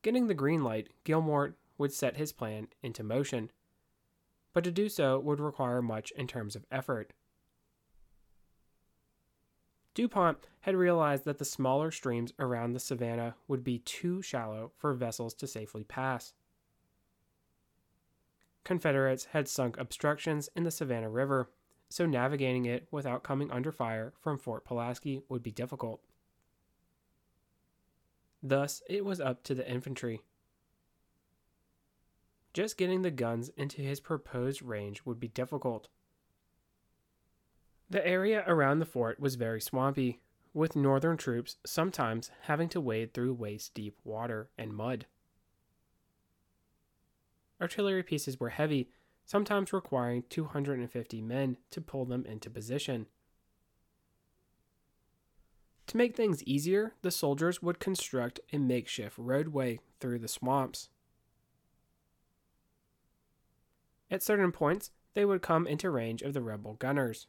Getting 0.00 0.26
the 0.26 0.32
green 0.32 0.64
light, 0.64 0.88
Gillmore 1.04 1.56
would 1.76 1.92
set 1.92 2.16
his 2.16 2.32
plan 2.32 2.68
into 2.82 3.04
motion, 3.04 3.50
but 4.54 4.64
to 4.64 4.70
do 4.70 4.88
so 4.88 5.20
would 5.20 5.38
require 5.38 5.82
much 5.82 6.12
in 6.12 6.26
terms 6.26 6.56
of 6.56 6.64
effort. 6.72 7.12
DuPont 9.94 10.38
had 10.60 10.76
realized 10.76 11.24
that 11.24 11.38
the 11.38 11.44
smaller 11.44 11.90
streams 11.90 12.32
around 12.38 12.72
the 12.72 12.80
Savannah 12.80 13.34
would 13.48 13.64
be 13.64 13.78
too 13.80 14.22
shallow 14.22 14.72
for 14.76 14.92
vessels 14.94 15.34
to 15.34 15.46
safely 15.46 15.84
pass. 15.84 16.34
Confederates 18.64 19.26
had 19.26 19.48
sunk 19.48 19.78
obstructions 19.78 20.48
in 20.54 20.64
the 20.64 20.70
Savannah 20.70 21.08
River, 21.10 21.50
so 21.88 22.06
navigating 22.06 22.66
it 22.66 22.86
without 22.90 23.22
coming 23.22 23.50
under 23.50 23.72
fire 23.72 24.12
from 24.20 24.38
Fort 24.38 24.64
Pulaski 24.64 25.22
would 25.28 25.42
be 25.42 25.50
difficult. 25.50 26.00
Thus, 28.42 28.82
it 28.88 29.04
was 29.04 29.20
up 29.20 29.42
to 29.44 29.54
the 29.54 29.68
infantry. 29.68 30.20
Just 32.52 32.76
getting 32.76 33.02
the 33.02 33.10
guns 33.10 33.50
into 33.56 33.82
his 33.82 34.00
proposed 34.00 34.62
range 34.62 35.02
would 35.04 35.18
be 35.18 35.28
difficult. 35.28 35.88
The 37.90 38.06
area 38.06 38.44
around 38.46 38.78
the 38.78 38.86
fort 38.86 39.18
was 39.18 39.36
very 39.36 39.60
swampy, 39.60 40.20
with 40.52 40.76
northern 40.76 41.16
troops 41.16 41.56
sometimes 41.64 42.30
having 42.42 42.68
to 42.70 42.80
wade 42.80 43.14
through 43.14 43.34
waist 43.34 43.74
deep 43.74 43.96
water 44.04 44.50
and 44.58 44.74
mud. 44.74 45.06
Artillery 47.60 48.02
pieces 48.02 48.38
were 48.38 48.50
heavy, 48.50 48.90
sometimes 49.24 49.72
requiring 49.72 50.24
250 50.28 51.22
men 51.22 51.56
to 51.70 51.80
pull 51.80 52.04
them 52.04 52.24
into 52.26 52.50
position. 52.50 53.06
To 55.88 55.96
make 55.96 56.14
things 56.14 56.42
easier, 56.44 56.92
the 57.00 57.10
soldiers 57.10 57.62
would 57.62 57.78
construct 57.78 58.40
a 58.52 58.58
makeshift 58.58 59.16
roadway 59.16 59.80
through 60.00 60.18
the 60.18 60.28
swamps. 60.28 60.90
At 64.10 64.22
certain 64.22 64.52
points, 64.52 64.90
they 65.14 65.24
would 65.24 65.40
come 65.40 65.66
into 65.66 65.90
range 65.90 66.20
of 66.22 66.34
the 66.34 66.42
rebel 66.42 66.74
gunners. 66.74 67.26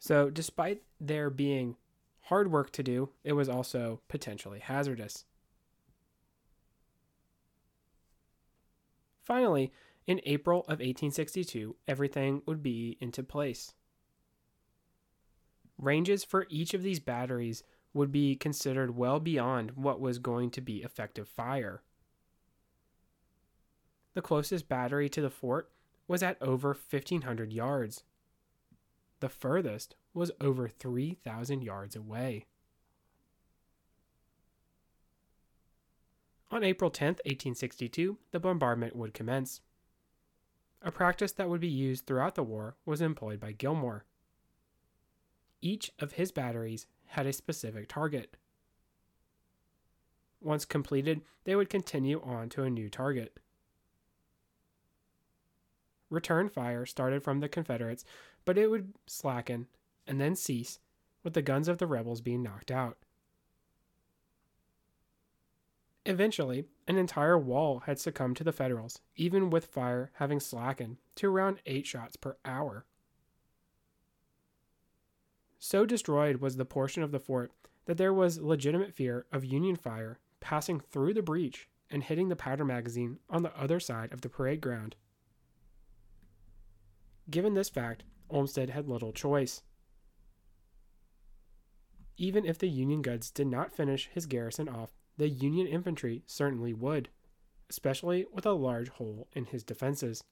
So, 0.00 0.30
despite 0.30 0.82
there 0.98 1.28
being 1.28 1.76
hard 2.22 2.50
work 2.50 2.72
to 2.72 2.82
do, 2.82 3.10
it 3.22 3.34
was 3.34 3.50
also 3.50 4.00
potentially 4.08 4.58
hazardous. 4.58 5.26
Finally, 9.22 9.70
in 10.06 10.22
April 10.24 10.60
of 10.60 10.80
1862, 10.80 11.76
everything 11.86 12.40
would 12.46 12.62
be 12.62 12.96
into 13.00 13.22
place. 13.22 13.74
Ranges 15.76 16.24
for 16.24 16.46
each 16.48 16.72
of 16.72 16.82
these 16.82 16.98
batteries 16.98 17.62
would 17.92 18.10
be 18.10 18.36
considered 18.36 18.96
well 18.96 19.20
beyond 19.20 19.72
what 19.72 20.00
was 20.00 20.18
going 20.18 20.50
to 20.52 20.62
be 20.62 20.78
effective 20.78 21.28
fire. 21.28 21.82
The 24.14 24.22
closest 24.22 24.66
battery 24.66 25.10
to 25.10 25.20
the 25.20 25.30
fort 25.30 25.70
was 26.08 26.22
at 26.22 26.40
over 26.40 26.68
1,500 26.68 27.52
yards. 27.52 28.02
The 29.20 29.28
furthest 29.28 29.94
was 30.14 30.32
over 30.40 30.68
3,000 30.68 31.62
yards 31.62 31.94
away. 31.94 32.46
On 36.50 36.64
April 36.64 36.90
10, 36.90 37.06
1862, 37.06 38.18
the 38.32 38.40
bombardment 38.40 38.96
would 38.96 39.14
commence. 39.14 39.60
A 40.82 40.90
practice 40.90 41.32
that 41.32 41.48
would 41.48 41.60
be 41.60 41.68
used 41.68 42.06
throughout 42.06 42.34
the 42.34 42.42
war 42.42 42.76
was 42.84 43.00
employed 43.00 43.38
by 43.38 43.52
Gillmore. 43.52 44.04
Each 45.60 45.92
of 45.98 46.12
his 46.12 46.32
batteries 46.32 46.86
had 47.08 47.26
a 47.26 47.32
specific 47.32 47.88
target. 47.88 48.36
Once 50.40 50.64
completed, 50.64 51.20
they 51.44 51.54
would 51.54 51.68
continue 51.68 52.20
on 52.22 52.48
to 52.48 52.62
a 52.62 52.70
new 52.70 52.88
target. 52.88 53.38
Return 56.08 56.48
fire 56.48 56.86
started 56.86 57.22
from 57.22 57.38
the 57.38 57.48
Confederates 57.48 58.04
but 58.44 58.58
it 58.58 58.68
would 58.70 58.94
slacken 59.06 59.66
and 60.06 60.20
then 60.20 60.34
cease, 60.34 60.78
with 61.22 61.34
the 61.34 61.42
guns 61.42 61.68
of 61.68 61.78
the 61.78 61.86
rebels 61.86 62.20
being 62.20 62.42
knocked 62.42 62.70
out. 62.70 62.96
Eventually, 66.06 66.64
an 66.88 66.96
entire 66.96 67.38
wall 67.38 67.80
had 67.80 67.98
succumbed 67.98 68.36
to 68.38 68.44
the 68.44 68.52
Federals, 68.52 69.00
even 69.16 69.50
with 69.50 69.66
fire 69.66 70.10
having 70.14 70.40
slackened 70.40 70.96
to 71.16 71.28
around 71.28 71.60
eight 71.66 71.86
shots 71.86 72.16
per 72.16 72.36
hour. 72.44 72.86
So 75.58 75.84
destroyed 75.84 76.36
was 76.36 76.56
the 76.56 76.64
portion 76.64 77.02
of 77.02 77.12
the 77.12 77.20
fort 77.20 77.52
that 77.84 77.98
there 77.98 78.14
was 78.14 78.40
legitimate 78.40 78.94
fear 78.94 79.26
of 79.30 79.44
Union 79.44 79.76
fire 79.76 80.18
passing 80.40 80.80
through 80.80 81.12
the 81.12 81.22
breach 81.22 81.68
and 81.90 82.02
hitting 82.02 82.28
the 82.28 82.36
powder 82.36 82.64
magazine 82.64 83.18
on 83.28 83.42
the 83.42 83.56
other 83.56 83.78
side 83.78 84.12
of 84.12 84.22
the 84.22 84.28
parade 84.28 84.60
ground. 84.60 84.96
Given 87.28 87.54
this 87.54 87.68
fact, 87.68 88.04
Olmsted 88.30 88.70
had 88.70 88.88
little 88.88 89.12
choice. 89.12 89.62
Even 92.16 92.44
if 92.44 92.58
the 92.58 92.68
Union 92.68 93.02
guns 93.02 93.30
did 93.30 93.46
not 93.46 93.72
finish 93.72 94.08
his 94.12 94.26
garrison 94.26 94.68
off, 94.68 94.92
the 95.16 95.28
Union 95.28 95.66
infantry 95.66 96.22
certainly 96.26 96.72
would, 96.72 97.08
especially 97.68 98.26
with 98.32 98.46
a 98.46 98.52
large 98.52 98.88
hole 98.88 99.28
in 99.32 99.46
his 99.46 99.64
defenses. 99.64 100.22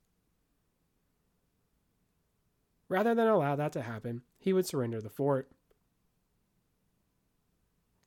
Rather 2.89 3.15
than 3.15 3.27
allow 3.27 3.55
that 3.57 3.73
to 3.73 3.83
happen, 3.83 4.23
he 4.39 4.53
would 4.53 4.67
surrender 4.67 5.01
the 5.01 5.11
fort. 5.11 5.51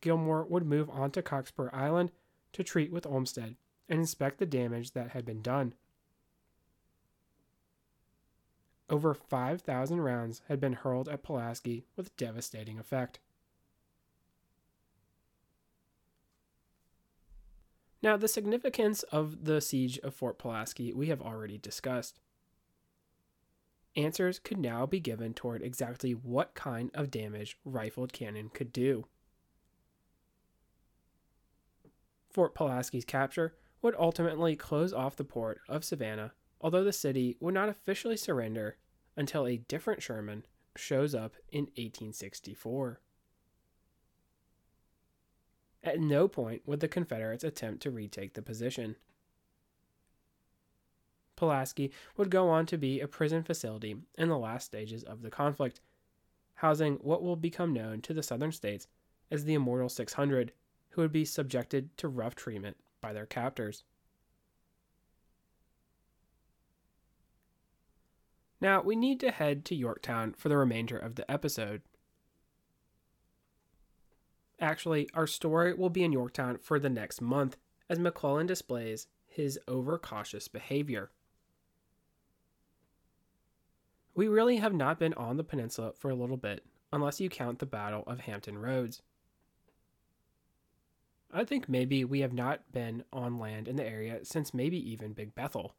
Gillmore 0.01 0.45
would 0.45 0.65
move 0.65 0.89
on 0.89 1.11
to 1.11 1.21
Cockspur 1.21 1.69
Island 1.71 2.11
to 2.53 2.63
treat 2.63 2.91
with 2.91 3.05
Olmsted 3.05 3.55
and 3.87 3.99
inspect 3.99 4.39
the 4.39 4.45
damage 4.45 4.91
that 4.91 5.11
had 5.11 5.25
been 5.25 5.41
done. 5.41 5.75
Over 8.91 9.13
5,000 9.13 10.01
rounds 10.01 10.41
had 10.49 10.59
been 10.59 10.73
hurled 10.73 11.07
at 11.07 11.23
Pulaski 11.23 11.85
with 11.95 12.15
devastating 12.17 12.77
effect. 12.77 13.19
Now, 18.03 18.17
the 18.17 18.27
significance 18.27 19.03
of 19.03 19.45
the 19.45 19.61
siege 19.61 19.97
of 19.99 20.13
Fort 20.13 20.37
Pulaski 20.37 20.91
we 20.91 21.07
have 21.07 21.21
already 21.21 21.57
discussed. 21.57 22.19
Answers 23.95 24.39
could 24.39 24.57
now 24.57 24.85
be 24.85 24.99
given 24.99 25.33
toward 25.33 25.61
exactly 25.61 26.11
what 26.11 26.53
kind 26.53 26.91
of 26.93 27.09
damage 27.09 27.57
rifled 27.63 28.11
cannon 28.11 28.49
could 28.49 28.73
do. 28.73 29.05
Fort 32.29 32.53
Pulaski's 32.53 33.05
capture 33.05 33.55
would 33.81 33.95
ultimately 33.97 34.57
close 34.57 34.91
off 34.91 35.15
the 35.15 35.23
port 35.23 35.61
of 35.69 35.85
Savannah, 35.85 36.33
although 36.59 36.83
the 36.83 36.91
city 36.91 37.37
would 37.39 37.53
not 37.53 37.69
officially 37.69 38.17
surrender 38.17 38.75
until 39.21 39.45
a 39.45 39.57
different 39.57 40.01
Sherman 40.01 40.43
shows 40.75 41.13
up 41.13 41.35
in 41.51 41.65
1864. 41.65 42.99
At 45.83 45.99
no 45.99 46.27
point 46.27 46.63
would 46.65 46.79
the 46.79 46.87
Confederates 46.87 47.43
attempt 47.43 47.83
to 47.83 47.91
retake 47.91 48.33
the 48.33 48.41
position. 48.41 48.95
Pulaski 51.35 51.91
would 52.17 52.31
go 52.31 52.49
on 52.49 52.65
to 52.65 52.79
be 52.79 52.99
a 52.99 53.07
prison 53.07 53.43
facility 53.43 53.95
in 54.17 54.27
the 54.27 54.39
last 54.39 54.65
stages 54.65 55.03
of 55.03 55.21
the 55.21 55.29
conflict, 55.29 55.81
housing 56.55 56.95
what 56.95 57.21
will 57.21 57.35
become 57.35 57.73
known 57.73 58.01
to 58.01 58.15
the 58.15 58.23
southern 58.23 58.51
states 58.51 58.87
as 59.29 59.45
the 59.45 59.53
Immortal 59.53 59.89
600, 59.89 60.51
who 60.89 61.01
would 61.01 61.11
be 61.11 61.25
subjected 61.25 61.95
to 61.97 62.07
rough 62.07 62.33
treatment 62.33 62.77
by 63.01 63.13
their 63.13 63.27
captors. 63.27 63.83
Now, 68.61 68.81
we 68.81 68.95
need 68.95 69.19
to 69.21 69.31
head 69.31 69.65
to 69.65 69.75
Yorktown 69.75 70.33
for 70.37 70.47
the 70.47 70.55
remainder 70.55 70.97
of 70.97 71.15
the 71.15 71.29
episode. 71.29 71.81
Actually, 74.59 75.09
our 75.15 75.25
story 75.25 75.73
will 75.73 75.89
be 75.89 76.03
in 76.03 76.11
Yorktown 76.11 76.59
for 76.59 76.77
the 76.77 76.89
next 76.89 77.19
month 77.19 77.57
as 77.89 77.97
McClellan 77.97 78.45
displays 78.45 79.07
his 79.27 79.59
overcautious 79.67 80.47
behavior. 80.47 81.09
We 84.13 84.27
really 84.27 84.57
have 84.57 84.73
not 84.73 84.99
been 84.99 85.15
on 85.15 85.37
the 85.37 85.43
peninsula 85.43 85.93
for 85.97 86.11
a 86.11 86.15
little 86.15 86.37
bit, 86.37 86.63
unless 86.93 87.19
you 87.19 87.29
count 87.29 87.57
the 87.57 87.65
Battle 87.65 88.03
of 88.05 88.21
Hampton 88.21 88.59
Roads. 88.59 89.01
I 91.33 91.45
think 91.45 91.67
maybe 91.67 92.03
we 92.03 92.19
have 92.19 92.33
not 92.33 92.71
been 92.71 93.05
on 93.11 93.39
land 93.39 93.67
in 93.67 93.77
the 93.77 93.87
area 93.87 94.19
since 94.23 94.53
maybe 94.53 94.77
even 94.91 95.13
Big 95.13 95.33
Bethel. 95.33 95.75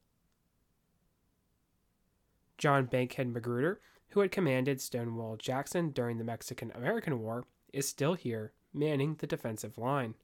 John 2.63 2.85
Bankhead 2.85 3.27
Magruder, 3.27 3.81
who 4.11 4.21
had 4.21 4.31
commanded 4.31 4.81
Stonewall 4.81 5.37
Jackson 5.37 5.91
during 5.91 6.19
the 6.19 6.25
Mexican 6.25 6.71
American 6.77 7.19
War, 7.19 7.45
is 7.73 7.89
still 7.89 8.15
here, 8.15 8.53
manning 8.73 9.17
the 9.17 9.27
defensive 9.27 9.79
line. 9.79 10.15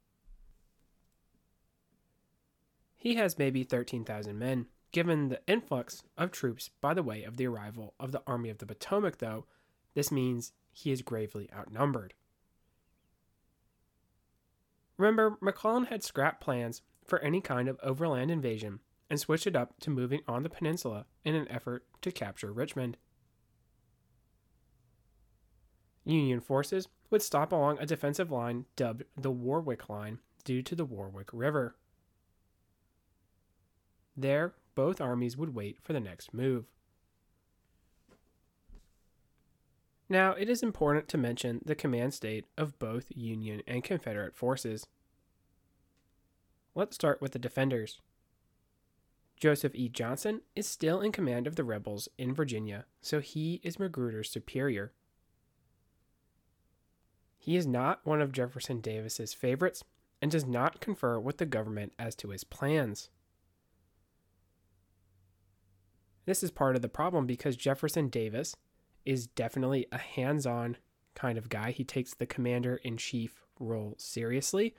He 2.97 3.17
has 3.17 3.41
maybe 3.41 3.65
13,000 3.65 4.39
men. 4.39 4.67
Given 4.93 5.31
the 5.31 5.41
influx 5.49 6.05
of 6.17 6.31
troops 6.31 6.71
by 6.81 6.95
the 6.95 7.03
way 7.03 7.25
of 7.25 7.39
the 7.39 7.49
arrival 7.49 7.95
of 7.99 8.13
the 8.13 8.23
Army 8.25 8.51
of 8.51 8.59
the 8.59 8.67
Potomac, 8.67 9.19
though, 9.19 9.47
this 9.95 10.13
means 10.13 10.53
he 10.71 10.93
is 10.93 11.03
gravely 11.03 11.51
outnumbered. 11.53 12.15
Remember, 14.97 15.39
McClellan 15.41 15.87
had 15.87 16.05
scrapped 16.05 16.41
plans 16.41 16.83
for 17.05 17.19
any 17.19 17.41
kind 17.41 17.69
of 17.69 17.81
overland 17.83 18.31
invasion 18.31 18.79
and 19.11 19.19
switched 19.19 19.47
it 19.47 19.57
up 19.57 19.79
to 19.81 19.91
moving 19.91 20.21
on 20.29 20.43
the 20.43 20.51
peninsula 20.51 21.07
in 21.25 21.35
an 21.35 21.49
effort 21.49 21.85
to 22.03 22.13
capture 22.13 22.53
Richmond. 22.53 22.97
Union 26.05 26.41
forces 26.41 26.89
would 27.11 27.23
stop 27.23 27.53
along 27.53 27.79
a 27.79 27.87
defensive 27.87 28.31
line 28.31 28.65
dubbed 28.77 29.05
the 29.17 29.31
Warwick 29.31 29.89
Line 29.89 30.19
due 30.45 30.63
to 30.63 30.75
the 30.75 30.85
Warwick 30.85 31.29
River. 31.33 31.77
There, 34.17 34.55
both 34.75 35.01
armies 35.01 35.37
would 35.37 35.55
wait 35.55 35.79
for 35.83 35.93
the 35.93 36.01
next 36.01 36.33
move. 36.35 36.67
Now, 40.09 40.33
it 40.33 40.49
is 40.49 40.63
important 40.63 41.09
to 41.09 41.19
mention 41.19 41.61
the 41.65 41.75
command 41.75 42.15
state 42.15 42.47
of 42.57 42.79
both 42.79 43.07
Union 43.11 43.61
and 43.67 43.85
Confederate 43.85 44.35
forces. 44.35 44.87
Let's 46.75 46.95
start 46.95 47.21
with 47.21 47.33
the 47.33 47.39
defenders. 47.39 48.01
Joseph 49.39 49.75
E. 49.75 49.89
Johnston 49.89 50.43
is 50.57 50.67
still 50.67 51.01
in 51.01 51.13
command 51.13 51.47
of 51.47 51.57
the 51.57 51.65
rebels 51.65 52.09
in 52.19 52.35
Virginia, 52.35 52.87
so 53.01 53.21
he 53.21 53.61
is 53.63 53.79
Magruder's 53.79 54.31
superior. 54.31 54.93
He 57.37 57.57
is 57.57 57.67
not 57.67 58.01
one 58.05 58.21
of 58.21 58.33
Jefferson 58.33 58.81
Davis's 58.81 59.33
favorites 59.33 59.85
and 60.21 60.31
does 60.31 60.45
not 60.45 60.81
confer 60.81 61.21
with 61.21 61.39
the 61.39 61.47
government 61.47 61.93
as 61.99 62.15
to 62.17 62.31
his 62.31 62.45
plans. 62.45 63.11
This 66.27 66.43
is 66.43 66.51
part 66.51 66.77
of 66.77 66.83
the 66.83 66.89
problem 66.89 67.25
because 67.25 67.57
Jefferson 67.57 68.09
Davis 68.09 68.57
is 69.07 69.29
definitely 69.29 69.87
a 69.91 69.99
hands 69.99 70.45
on 70.45 70.77
kind 71.15 71.39
of 71.39 71.49
guy. 71.49 71.71
He 71.71 71.85
takes 71.85 72.13
the 72.13 72.27
commander 72.27 72.77
in 72.83 72.97
chief 72.97 73.47
role 73.59 73.95
seriously. 73.97 74.75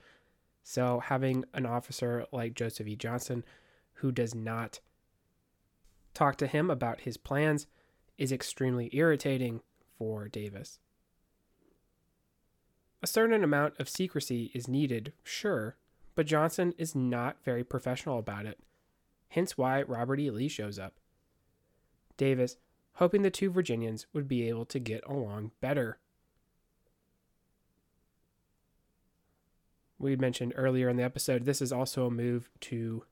So, 0.62 1.00
having 1.00 1.44
an 1.54 1.66
officer 1.66 2.26
like 2.30 2.54
Joseph 2.54 2.86
E. 2.86 2.94
Johnston 2.94 3.44
who 4.00 4.12
does 4.12 4.34
not 4.34 4.80
talk 6.14 6.36
to 6.36 6.46
him 6.46 6.70
about 6.70 7.02
his 7.02 7.16
plans 7.16 7.66
is 8.18 8.32
extremely 8.32 8.90
irritating 8.92 9.60
for 9.98 10.28
Davis. 10.28 10.78
A 13.02 13.06
certain 13.06 13.42
amount 13.42 13.74
of 13.78 13.88
secrecy 13.88 14.50
is 14.54 14.68
needed, 14.68 15.12
sure, 15.22 15.76
but 16.14 16.26
Johnston 16.26 16.74
is 16.76 16.94
not 16.94 17.42
very 17.44 17.64
professional 17.64 18.18
about 18.18 18.44
it, 18.44 18.58
hence 19.28 19.56
why 19.56 19.82
Robert 19.82 20.20
E. 20.20 20.30
Lee 20.30 20.48
shows 20.48 20.78
up. 20.78 20.94
Davis, 22.16 22.56
hoping 22.94 23.22
the 23.22 23.30
two 23.30 23.50
Virginians 23.50 24.06
would 24.12 24.28
be 24.28 24.48
able 24.48 24.66
to 24.66 24.78
get 24.78 25.02
along 25.06 25.52
better. 25.60 25.98
We 29.98 30.16
mentioned 30.16 30.54
earlier 30.56 30.88
in 30.88 30.96
the 30.96 31.02
episode, 31.02 31.44
this 31.44 31.62
is 31.62 31.72
also 31.72 32.06
a 32.06 32.10
move 32.10 32.50
to 32.60 33.04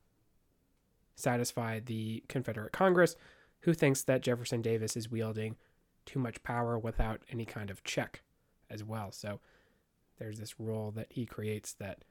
satisfy 1.19 1.81
the 1.81 2.23
Confederate 2.29 2.73
Congress, 2.73 3.17
who 3.61 3.75
thinks 3.75 4.03
that 4.03 4.23
Jefferson 4.23 4.63
Davis 4.63 4.97
is 4.97 5.11
wielding 5.11 5.57
too 6.07 6.19
much 6.19 6.43
power 6.43 6.79
without 6.79 7.23
any 7.31 7.45
kind 7.45 7.71
of 7.71 7.85
check 7.85 8.23
as 8.71 8.85
well. 8.85 9.13
So 9.13 9.41
there's 10.19 10.39
this 10.39 10.59
role 10.59 10.91
that 10.93 11.09
he 11.11 11.27
creates 11.27 11.73
that 11.75 12.05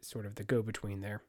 is 0.00 0.08
sort 0.08 0.26
of 0.26 0.34
the 0.34 0.44
go 0.44 0.62
between 0.62 1.00
there. 1.00 1.22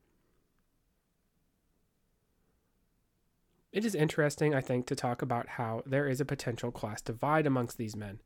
It 3.72 3.86
is 3.86 3.94
interesting, 3.94 4.56
I 4.56 4.62
think, 4.62 4.88
to 4.88 4.96
talk 4.96 5.22
about 5.22 5.48
how 5.48 5.84
there 5.86 6.08
is 6.08 6.20
a 6.20 6.26
potential 6.26 6.72
class 6.72 7.02
divide 7.02 7.46
amongst 7.46 7.78
these 7.78 7.96
men. 7.96 8.20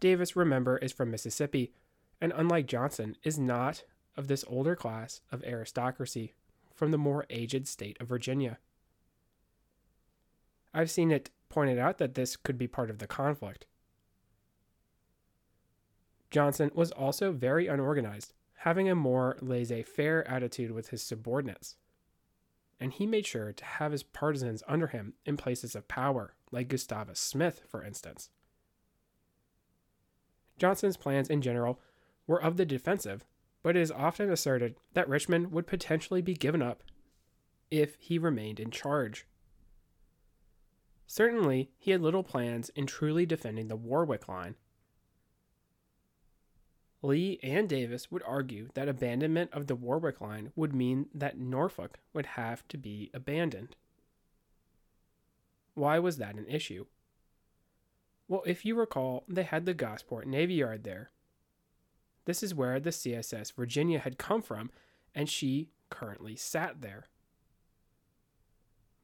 Davis, 0.00 0.36
remember, 0.36 0.76
is 0.78 0.92
from 0.92 1.10
Mississippi, 1.10 1.72
and 2.20 2.32
unlike 2.36 2.66
Johnston, 2.66 3.16
is 3.24 3.38
not 3.38 3.84
of 4.16 4.28
this 4.28 4.44
older 4.48 4.76
class 4.76 5.22
of 5.32 5.42
aristocracy 5.44 6.34
from 6.78 6.92
the 6.92 6.96
more 6.96 7.26
aged 7.28 7.66
state 7.66 7.96
of 8.00 8.06
Virginia. 8.06 8.56
I've 10.72 10.92
seen 10.92 11.10
it 11.10 11.30
pointed 11.48 11.76
out 11.76 11.98
that 11.98 12.14
this 12.14 12.36
could 12.36 12.56
be 12.56 12.68
part 12.68 12.88
of 12.88 12.98
the 12.98 13.08
conflict. 13.08 13.66
Johnston 16.30 16.70
was 16.72 16.92
also 16.92 17.32
very 17.32 17.66
unorganized, 17.66 18.32
having 18.58 18.88
a 18.88 18.94
more 18.94 19.36
laissez 19.40 19.82
faire 19.82 20.26
attitude 20.28 20.70
with 20.70 20.90
his 20.90 21.02
subordinates. 21.02 21.74
And 22.78 22.92
he 22.92 23.06
made 23.06 23.26
sure 23.26 23.52
to 23.52 23.64
have 23.64 23.90
his 23.90 24.04
partisans 24.04 24.62
under 24.68 24.86
him 24.86 25.14
in 25.26 25.36
places 25.36 25.74
of 25.74 25.88
power, 25.88 26.34
like 26.52 26.68
Gustavus 26.68 27.18
Smith, 27.18 27.62
for 27.66 27.82
instance. 27.82 28.30
Johnston's 30.58 30.96
plans 30.96 31.28
in 31.28 31.42
general 31.42 31.80
were 32.28 32.40
of 32.40 32.56
the 32.56 32.66
defensive, 32.66 33.24
but 33.62 33.76
it 33.76 33.80
is 33.80 33.90
often 33.90 34.30
asserted 34.30 34.76
that 34.94 35.08
Richmond 35.08 35.52
would 35.52 35.66
potentially 35.66 36.22
be 36.22 36.34
given 36.34 36.62
up 36.62 36.82
if 37.70 37.96
he 37.98 38.18
remained 38.18 38.60
in 38.60 38.70
charge. 38.70 39.26
Certainly, 41.06 41.70
he 41.78 41.90
had 41.90 42.02
little 42.02 42.22
plans 42.22 42.68
in 42.70 42.86
truly 42.86 43.24
defending 43.24 43.68
the 43.68 43.76
Warwick 43.76 44.28
line. 44.28 44.56
Lee 47.00 47.38
and 47.42 47.68
Davis 47.68 48.10
would 48.10 48.22
argue 48.26 48.68
that 48.74 48.88
abandonment 48.88 49.50
of 49.52 49.68
the 49.68 49.76
Warwick 49.76 50.20
line 50.20 50.52
would 50.56 50.74
mean 50.74 51.06
that 51.14 51.38
Norfolk 51.38 51.98
would 52.12 52.26
have 52.26 52.66
to 52.68 52.76
be 52.76 53.10
abandoned. 53.14 53.76
Why 55.74 55.98
was 55.98 56.16
that 56.16 56.34
an 56.34 56.46
issue? 56.48 56.86
Well, 58.26 58.42
if 58.44 58.64
you 58.66 58.74
recall, 58.74 59.24
they 59.28 59.44
had 59.44 59.64
the 59.64 59.74
Gosport 59.74 60.26
Navy 60.26 60.54
Yard 60.54 60.84
there, 60.84 61.10
This 62.28 62.42
is 62.42 62.54
where 62.54 62.78
the 62.78 62.90
CSS 62.90 63.54
Virginia 63.54 63.98
had 63.98 64.18
come 64.18 64.42
from, 64.42 64.70
and 65.14 65.30
she 65.30 65.70
currently 65.88 66.36
sat 66.36 66.82
there. 66.82 67.06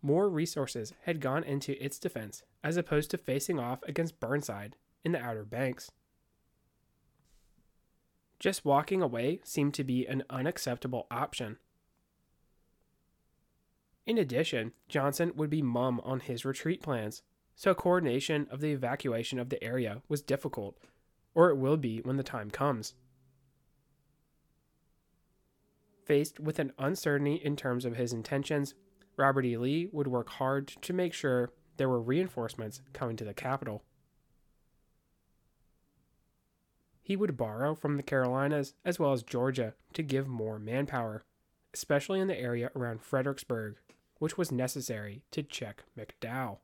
More 0.02 0.28
resources 0.28 0.92
had 1.04 1.22
gone 1.22 1.42
into 1.42 1.82
its 1.82 1.98
defense 1.98 2.42
as 2.62 2.76
opposed 2.76 3.10
to 3.12 3.16
facing 3.16 3.58
off 3.58 3.82
against 3.84 4.20
Burnside 4.20 4.76
in 5.06 5.12
the 5.12 5.22
Outer 5.22 5.46
Banks. 5.46 5.90
Just 8.38 8.66
walking 8.66 9.00
away 9.00 9.40
seemed 9.42 9.72
to 9.72 9.84
be 9.84 10.06
an 10.06 10.24
unacceptable 10.28 11.06
option. 11.10 11.56
In 14.04 14.18
addition, 14.18 14.74
Johnston 14.86 15.32
would 15.34 15.48
be 15.48 15.62
mum 15.62 15.98
on 16.04 16.20
his 16.20 16.44
retreat 16.44 16.82
plans, 16.82 17.22
so 17.54 17.74
coordination 17.74 18.46
of 18.50 18.60
the 18.60 18.72
evacuation 18.72 19.38
of 19.38 19.48
the 19.48 19.64
area 19.64 20.02
was 20.10 20.20
difficult, 20.20 20.76
or 21.34 21.48
it 21.48 21.56
will 21.56 21.78
be 21.78 22.02
when 22.02 22.18
the 22.18 22.22
time 22.22 22.50
comes. 22.50 22.92
Faced 26.04 26.38
with 26.38 26.58
an 26.58 26.72
uncertainty 26.78 27.36
in 27.36 27.56
terms 27.56 27.84
of 27.84 27.96
his 27.96 28.12
intentions, 28.12 28.74
Robert 29.16 29.46
E. 29.46 29.56
Lee 29.56 29.88
would 29.90 30.06
work 30.06 30.28
hard 30.28 30.68
to 30.68 30.92
make 30.92 31.14
sure 31.14 31.52
there 31.76 31.88
were 31.88 32.00
reinforcements 32.00 32.82
coming 32.92 33.16
to 33.16 33.24
the 33.24 33.34
capital. 33.34 33.82
He 37.02 37.16
would 37.16 37.36
borrow 37.36 37.74
from 37.74 37.96
the 37.96 38.02
Carolinas 38.02 38.74
as 38.84 38.98
well 38.98 39.12
as 39.12 39.22
Georgia 39.22 39.74
to 39.92 40.02
give 40.02 40.26
more 40.26 40.58
manpower, 40.58 41.24
especially 41.72 42.20
in 42.20 42.28
the 42.28 42.38
area 42.38 42.70
around 42.74 43.02
Fredericksburg, 43.02 43.76
which 44.18 44.38
was 44.38 44.52
necessary 44.52 45.22
to 45.30 45.42
check 45.42 45.84
McDowell. 45.98 46.58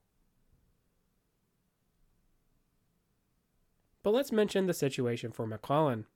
But 4.03 4.15
let's 4.15 4.33
mention 4.33 4.67
the 4.67 4.75
situation 4.75 5.31
for 5.31 5.47
McClellan. 5.47 6.07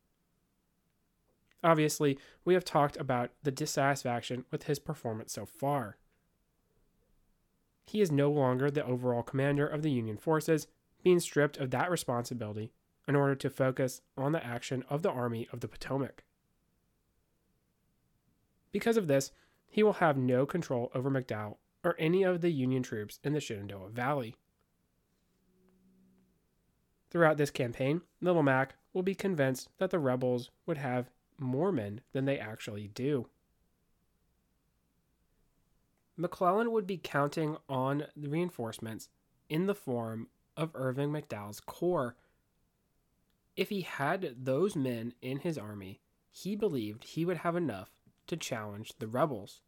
Obviously, 1.64 2.18
we 2.44 2.52
have 2.52 2.64
talked 2.64 2.98
about 2.98 3.30
the 3.42 3.50
dissatisfaction 3.50 4.44
with 4.50 4.64
his 4.64 4.78
performance 4.78 5.32
so 5.32 5.46
far. 5.46 5.96
He 7.86 8.02
is 8.02 8.12
no 8.12 8.30
longer 8.30 8.70
the 8.70 8.84
overall 8.84 9.22
commander 9.22 9.66
of 9.66 9.82
the 9.82 9.90
Union 9.90 10.18
forces, 10.18 10.66
being 11.02 11.20
stripped 11.20 11.56
of 11.56 11.70
that 11.70 11.90
responsibility 11.90 12.70
in 13.08 13.16
order 13.16 13.34
to 13.34 13.50
focus 13.50 14.02
on 14.16 14.32
the 14.32 14.44
action 14.44 14.84
of 14.90 15.02
the 15.02 15.10
Army 15.10 15.48
of 15.52 15.60
the 15.60 15.68
Potomac. 15.68 16.24
Because 18.70 18.96
of 18.96 19.06
this, 19.06 19.32
he 19.68 19.82
will 19.82 19.94
have 19.94 20.16
no 20.16 20.44
control 20.44 20.90
over 20.94 21.10
McDowell 21.10 21.56
or 21.82 21.96
any 21.98 22.22
of 22.22 22.40
the 22.40 22.50
Union 22.50 22.82
troops 22.82 23.20
in 23.24 23.32
the 23.32 23.40
Shenandoah 23.40 23.90
Valley. 23.90 24.36
Throughout 27.10 27.36
this 27.36 27.50
campaign, 27.50 28.02
Little 28.20 28.42
Mac 28.42 28.74
will 28.92 29.02
be 29.02 29.14
convinced 29.14 29.68
that 29.78 29.90
the 29.90 29.98
rebels 29.98 30.50
would 30.66 30.78
have 30.78 31.10
more 31.38 31.72
men 31.72 32.00
than 32.12 32.24
they 32.24 32.38
actually 32.38 32.88
do. 32.88 33.28
McClellan 36.16 36.70
would 36.70 36.86
be 36.86 36.96
counting 36.96 37.56
on 37.68 38.04
the 38.16 38.28
reinforcements 38.28 39.08
in 39.48 39.66
the 39.66 39.74
form 39.74 40.28
of 40.56 40.70
Irvin 40.74 41.10
McDowell's 41.10 41.60
corps. 41.60 42.16
If 43.56 43.68
he 43.68 43.82
had 43.82 44.34
those 44.44 44.76
men 44.76 45.14
in 45.20 45.40
his 45.40 45.58
army, 45.58 46.00
he 46.30 46.54
believed 46.56 47.04
he 47.04 47.24
would 47.24 47.38
have 47.38 47.56
enough 47.56 47.90
to 48.26 48.36
challenge 48.36 48.92
the 48.98 49.06
rebels 49.06 49.60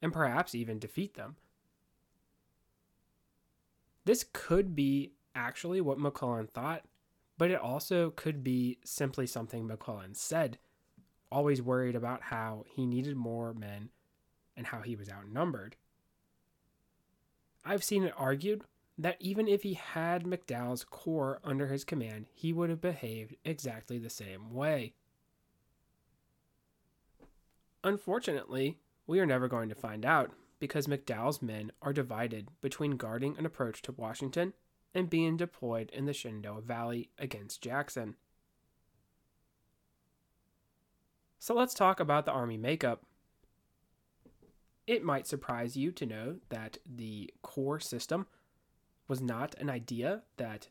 and 0.00 0.12
perhaps 0.12 0.54
even 0.54 0.78
defeat 0.78 1.14
them. 1.14 1.36
This 4.04 4.24
could 4.32 4.74
be 4.74 5.12
actually 5.34 5.80
what 5.80 5.98
McClellan 5.98 6.48
thought, 6.48 6.84
but 7.36 7.50
it 7.50 7.60
also 7.60 8.10
could 8.10 8.42
be 8.42 8.78
simply 8.84 9.26
something 9.26 9.66
McClellan 9.66 10.14
said, 10.14 10.58
always 11.30 11.62
worried 11.62 11.94
about 11.94 12.22
how 12.22 12.64
he 12.74 12.86
needed 12.86 13.16
more 13.16 13.54
men 13.54 13.90
and 14.56 14.66
how 14.66 14.80
he 14.80 14.96
was 14.96 15.08
outnumbered. 15.08 15.76
I've 17.64 17.84
seen 17.84 18.04
it 18.04 18.14
argued 18.16 18.62
that 18.98 19.16
even 19.20 19.48
if 19.48 19.62
he 19.62 19.74
had 19.74 20.24
McDowell's 20.24 20.84
corps 20.84 21.40
under 21.42 21.68
his 21.68 21.84
command, 21.84 22.26
he 22.34 22.52
would 22.52 22.70
have 22.70 22.80
behaved 22.80 23.36
exactly 23.44 23.98
the 23.98 24.10
same 24.10 24.52
way. 24.52 24.92
Unfortunately, 27.82 28.78
we 29.06 29.20
are 29.20 29.26
never 29.26 29.48
going 29.48 29.70
to 29.70 29.74
find 29.74 30.04
out 30.04 30.32
because 30.58 30.86
McDowell's 30.86 31.40
men 31.40 31.72
are 31.80 31.94
divided 31.94 32.48
between 32.60 32.98
guarding 32.98 33.36
an 33.38 33.46
approach 33.46 33.80
to 33.82 33.92
Washington 33.92 34.52
and 34.94 35.08
being 35.08 35.36
deployed 35.36 35.90
in 35.90 36.04
the 36.04 36.12
Shenandoah 36.12 36.60
Valley 36.60 37.08
against 37.18 37.62
Jackson. 37.62 38.16
So 41.40 41.54
let's 41.54 41.72
talk 41.72 42.00
about 42.00 42.26
the 42.26 42.32
Army 42.32 42.58
makeup. 42.58 43.02
It 44.86 45.02
might 45.02 45.26
surprise 45.26 45.74
you 45.74 45.90
to 45.92 46.04
know 46.04 46.36
that 46.50 46.76
the 46.84 47.32
corps 47.40 47.80
system 47.80 48.26
was 49.08 49.22
not 49.22 49.54
an 49.58 49.70
idea 49.70 50.22
that 50.36 50.68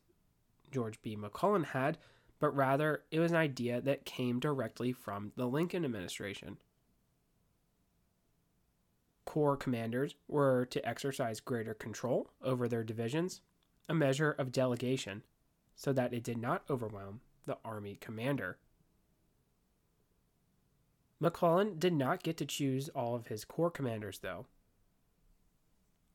George 0.70 1.02
B. 1.02 1.16
McClellan 1.16 1.64
had, 1.64 1.98
but 2.38 2.54
rather 2.54 3.02
it 3.10 3.18
was 3.18 3.32
an 3.32 3.36
idea 3.36 3.80
that 3.80 4.04
came 4.04 4.38
directly 4.38 4.92
from 4.92 5.32
the 5.36 5.46
Lincoln 5.46 5.84
administration. 5.84 6.58
Corps 9.24 9.56
commanders 9.56 10.14
were 10.28 10.66
to 10.66 10.88
exercise 10.88 11.40
greater 11.40 11.74
control 11.74 12.30
over 12.44 12.68
their 12.68 12.84
divisions, 12.84 13.40
a 13.88 13.94
measure 13.94 14.30
of 14.38 14.52
delegation, 14.52 15.24
so 15.74 15.92
that 15.92 16.14
it 16.14 16.22
did 16.22 16.38
not 16.38 16.62
overwhelm 16.70 17.22
the 17.44 17.58
Army 17.64 17.98
commander. 18.00 18.58
McClellan 21.20 21.78
did 21.78 21.92
not 21.92 22.22
get 22.22 22.38
to 22.38 22.46
choose 22.46 22.88
all 22.88 23.14
of 23.14 23.26
his 23.26 23.44
corps 23.44 23.70
commanders, 23.70 24.20
though. 24.20 24.46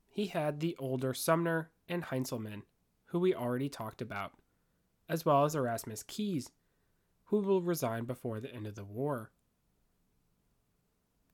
He 0.09 0.27
had 0.27 0.59
the 0.59 0.75
older 0.79 1.13
Sumner 1.13 1.69
and 1.87 2.05
Heintzelman, 2.05 2.63
who 3.07 3.19
we 3.19 3.35
already 3.35 3.69
talked 3.69 4.01
about, 4.01 4.31
as 5.07 5.23
well 5.23 5.45
as 5.45 5.53
Erasmus 5.53 6.01
Keyes, 6.03 6.49
who 7.25 7.39
will 7.39 7.61
resign 7.61 8.05
before 8.05 8.39
the 8.39 8.51
end 8.51 8.65
of 8.65 8.75
the 8.75 8.83
war. 8.83 9.31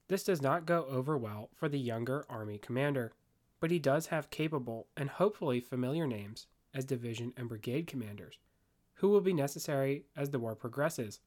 This 0.08 0.24
does 0.24 0.42
not 0.42 0.66
go 0.66 0.84
over 0.86 1.16
well 1.16 1.48
for 1.54 1.68
the 1.68 1.78
younger 1.78 2.26
Army 2.28 2.58
commander, 2.58 3.12
but 3.60 3.70
he 3.70 3.78
does 3.78 4.08
have 4.08 4.28
capable 4.28 4.88
and 4.96 5.08
hopefully 5.08 5.60
familiar 5.60 6.06
names 6.06 6.46
as 6.74 6.84
division 6.84 7.32
and 7.36 7.48
brigade 7.48 7.86
commanders, 7.86 8.38
who 8.94 9.08
will 9.08 9.20
be 9.20 9.32
necessary 9.32 10.04
as 10.14 10.30
the 10.30 10.38
war 10.38 10.54
progresses, 10.54 11.20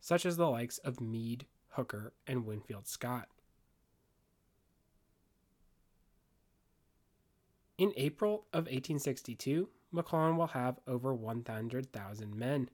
such 0.00 0.26
as 0.26 0.36
the 0.36 0.50
likes 0.50 0.78
of 0.78 1.00
Meade, 1.00 1.46
Hooker, 1.72 2.12
and 2.26 2.46
Winfield 2.46 2.86
Scott. 2.86 3.28
In 7.78 7.92
April 7.96 8.46
of 8.52 8.64
1862, 8.64 9.68
McClellan 9.90 10.36
will 10.36 10.48
have 10.48 10.78
over 10.86 11.14
100,000 11.14 12.36
men, 12.36 12.70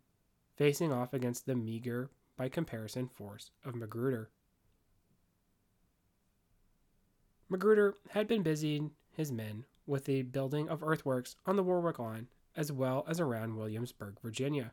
facing 0.57 0.93
off 0.93 1.15
against 1.15 1.47
the 1.47 1.55
meager, 1.55 2.11
by 2.37 2.49
comparison, 2.49 3.09
force 3.09 3.51
of 3.65 3.75
Magruder. 3.75 4.31
Magruder 7.49 7.95
had 8.11 8.29
been 8.29 8.43
busying 8.43 8.93
his 9.11 9.33
men 9.33 9.65
with 9.87 10.05
the 10.05 10.23
building 10.23 10.69
of 10.69 10.83
earthworks 10.83 11.37
on 11.47 11.57
the 11.57 11.63
Warwick 11.63 11.99
line 11.99 12.29
as 12.55 12.71
well 12.73 13.05
as 13.09 13.21
around 13.21 13.57
Williamsburg, 13.57 14.19
Virginia. 14.21 14.73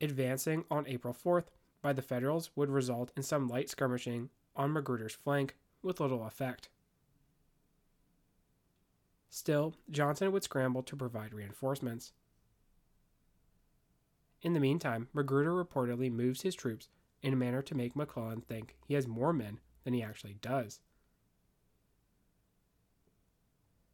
Advancing 0.00 0.64
on 0.70 0.86
April 0.86 1.14
4th 1.14 1.46
by 1.82 1.92
the 1.92 2.02
Federals 2.02 2.50
would 2.56 2.70
result 2.70 3.10
in 3.16 3.22
some 3.22 3.48
light 3.48 3.68
skirmishing 3.68 4.30
on 4.56 4.72
Magruder's 4.72 5.14
flank 5.14 5.56
with 5.82 6.00
little 6.00 6.24
effect. 6.24 6.68
Still, 9.30 9.74
Johnston 9.90 10.30
would 10.32 10.44
scramble 10.44 10.82
to 10.84 10.96
provide 10.96 11.34
reinforcements. 11.34 12.12
In 14.42 14.52
the 14.52 14.60
meantime, 14.60 15.08
Magruder 15.12 15.52
reportedly 15.52 16.10
moves 16.10 16.42
his 16.42 16.54
troops 16.54 16.88
in 17.22 17.32
a 17.32 17.36
manner 17.36 17.62
to 17.62 17.74
make 17.74 17.96
McClellan 17.96 18.42
think 18.42 18.76
he 18.86 18.94
has 18.94 19.08
more 19.08 19.32
men 19.32 19.58
than 19.82 19.94
he 19.94 20.02
actually 20.02 20.36
does. 20.40 20.80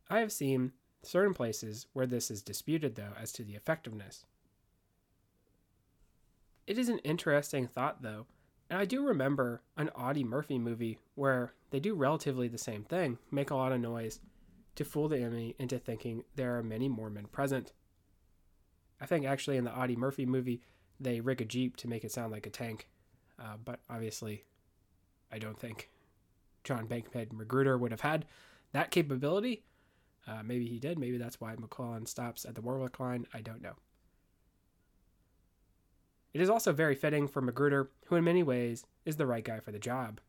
I 0.09 0.19
have 0.19 0.33
seen 0.33 0.73
certain 1.03 1.35
places 1.35 1.87
where 1.93 2.07
this 2.07 2.31
is 2.31 2.43
disputed, 2.43 2.97
though, 2.97 3.15
as 3.19 3.33
to 3.33 3.45
the 3.45 3.55
effectiveness. 3.55 4.27
It 6.71 6.79
is 6.79 6.89
an 6.89 7.01
interesting 7.01 7.67
thought, 7.67 8.01
though, 8.01 8.27
and 8.71 8.79
I 8.79 8.85
do 8.85 9.05
remember 9.05 9.61
an 9.77 9.89
Audie 9.89 10.23
Murphy 10.23 10.57
movie 10.57 11.01
where 11.17 11.53
they 11.71 11.81
do 11.81 11.97
relatively 11.97 12.47
the 12.47 12.59
same 12.59 12.85
thing, 12.85 13.19
make 13.29 13.51
a 13.51 13.57
lot 13.57 13.73
of 13.73 13.81
noise 13.81 14.21
to 14.77 14.85
fool 14.85 15.09
the 15.09 15.19
enemy 15.19 15.57
into 15.59 15.81
thinking 15.81 16.23
there 16.37 16.57
are 16.57 16.63
many 16.63 16.89
more 16.89 17.11
men 17.11 17.27
present. 17.27 17.73
I 19.01 19.07
think 19.07 19.27
actually 19.27 19.57
in 19.57 19.65
the 19.65 19.77
Audie 19.77 19.97
Murphy 19.97 20.25
movie, 20.25 20.63
they 21.01 21.21
rig 21.21 21.41
a 21.41 21.45
Jeep 21.45 21.77
to 21.79 21.89
make 21.89 22.05
it 22.05 22.13
sound 22.13 22.31
like 22.31 22.47
a 22.47 22.51
tank, 22.51 22.89
uh, 23.37 23.57
but 23.65 23.81
obviously, 23.91 24.45
I 25.33 25.41
don't 25.41 25.59
think 25.59 25.91
John 26.63 26.87
Bankhead 26.87 27.33
Magruder 27.33 27.79
would 27.79 27.91
have 27.91 28.03
had 28.03 28.27
that 28.71 28.93
capability. 28.93 29.65
Uh, 30.25 30.45
maybe 30.45 30.69
he 30.69 30.79
did. 30.79 31.01
Maybe 31.01 31.19
that's 31.19 31.41
why 31.41 31.53
McClellan 31.57 32.07
stops 32.07 32.45
at 32.45 32.55
the 32.55 32.61
Warwick 32.61 33.01
line. 33.01 33.27
I 33.35 33.41
don't 33.41 33.61
know. 33.61 33.75
It 36.33 36.40
is 36.40 36.51
also 36.51 36.73
very 36.73 36.95
fitting 36.95 37.27
for 37.27 37.40
Magruder, 37.40 37.90
who 38.07 38.16
in 38.16 38.25
many 38.25 38.43
ways 38.43 38.85
is 39.05 39.16
the 39.16 39.27
right 39.27 39.45
guy 39.45 39.61
for 39.61 39.73
the 39.73 39.79
job. 39.79 40.21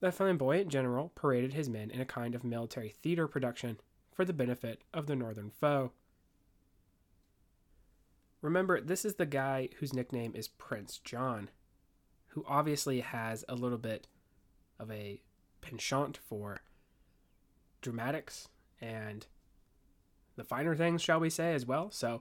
The 0.00 0.12
flamboyant 0.12 0.68
general 0.68 1.10
paraded 1.14 1.52
his 1.52 1.68
men 1.68 1.90
in 1.90 2.00
a 2.00 2.06
kind 2.06 2.34
of 2.34 2.44
military 2.44 2.90
theater 3.02 3.26
production 3.26 3.78
for 4.12 4.24
the 4.24 4.32
benefit 4.32 4.82
of 4.92 5.06
the 5.06 5.16
northern 5.16 5.50
foe. 5.50 5.92
Remember, 8.40 8.80
this 8.80 9.04
is 9.04 9.14
the 9.14 9.26
guy 9.26 9.70
whose 9.78 9.94
nickname 9.94 10.32
is 10.34 10.48
Prince 10.48 10.98
John, 10.98 11.48
who 12.28 12.44
obviously 12.46 13.00
has 13.00 13.44
a 13.48 13.54
little 13.54 13.78
bit 13.78 14.06
of 14.78 14.90
a 14.90 15.22
penchant 15.62 16.18
for 16.18 16.60
dramatics 17.80 18.48
and 18.80 19.26
the 20.36 20.44
finer 20.44 20.74
things, 20.74 21.00
shall 21.00 21.20
we 21.20 21.30
say, 21.30 21.54
as 21.54 21.64
well. 21.64 21.90
So 21.90 22.20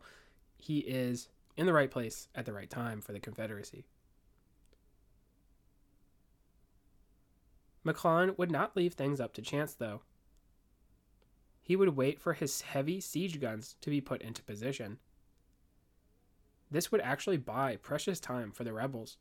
he 0.57 0.79
is 0.79 1.27
in 1.55 1.65
the 1.65 1.73
right 1.73 1.91
place 1.91 2.27
at 2.33 2.45
the 2.45 2.53
right 2.53 2.69
time 2.69 3.01
for 3.01 3.11
the 3.11 3.19
Confederacy. 3.19 3.85
McClellan 7.83 8.35
would 8.37 8.51
not 8.51 8.75
leave 8.75 8.93
things 8.93 9.19
up 9.19 9.33
to 9.33 9.41
chance, 9.41 9.73
though. 9.73 10.01
He 11.61 11.75
would 11.75 11.95
wait 11.95 12.19
for 12.19 12.33
his 12.33 12.61
heavy 12.61 12.99
siege 12.99 13.39
guns 13.39 13.75
to 13.81 13.89
be 13.89 14.01
put 14.01 14.21
into 14.21 14.43
position. 14.43 14.99
This 16.71 16.91
would 16.91 17.01
actually 17.01 17.37
buy 17.37 17.75
precious 17.75 18.19
time 18.19 18.51
for 18.51 18.63
the 18.63 18.73
rebels. 18.73 19.17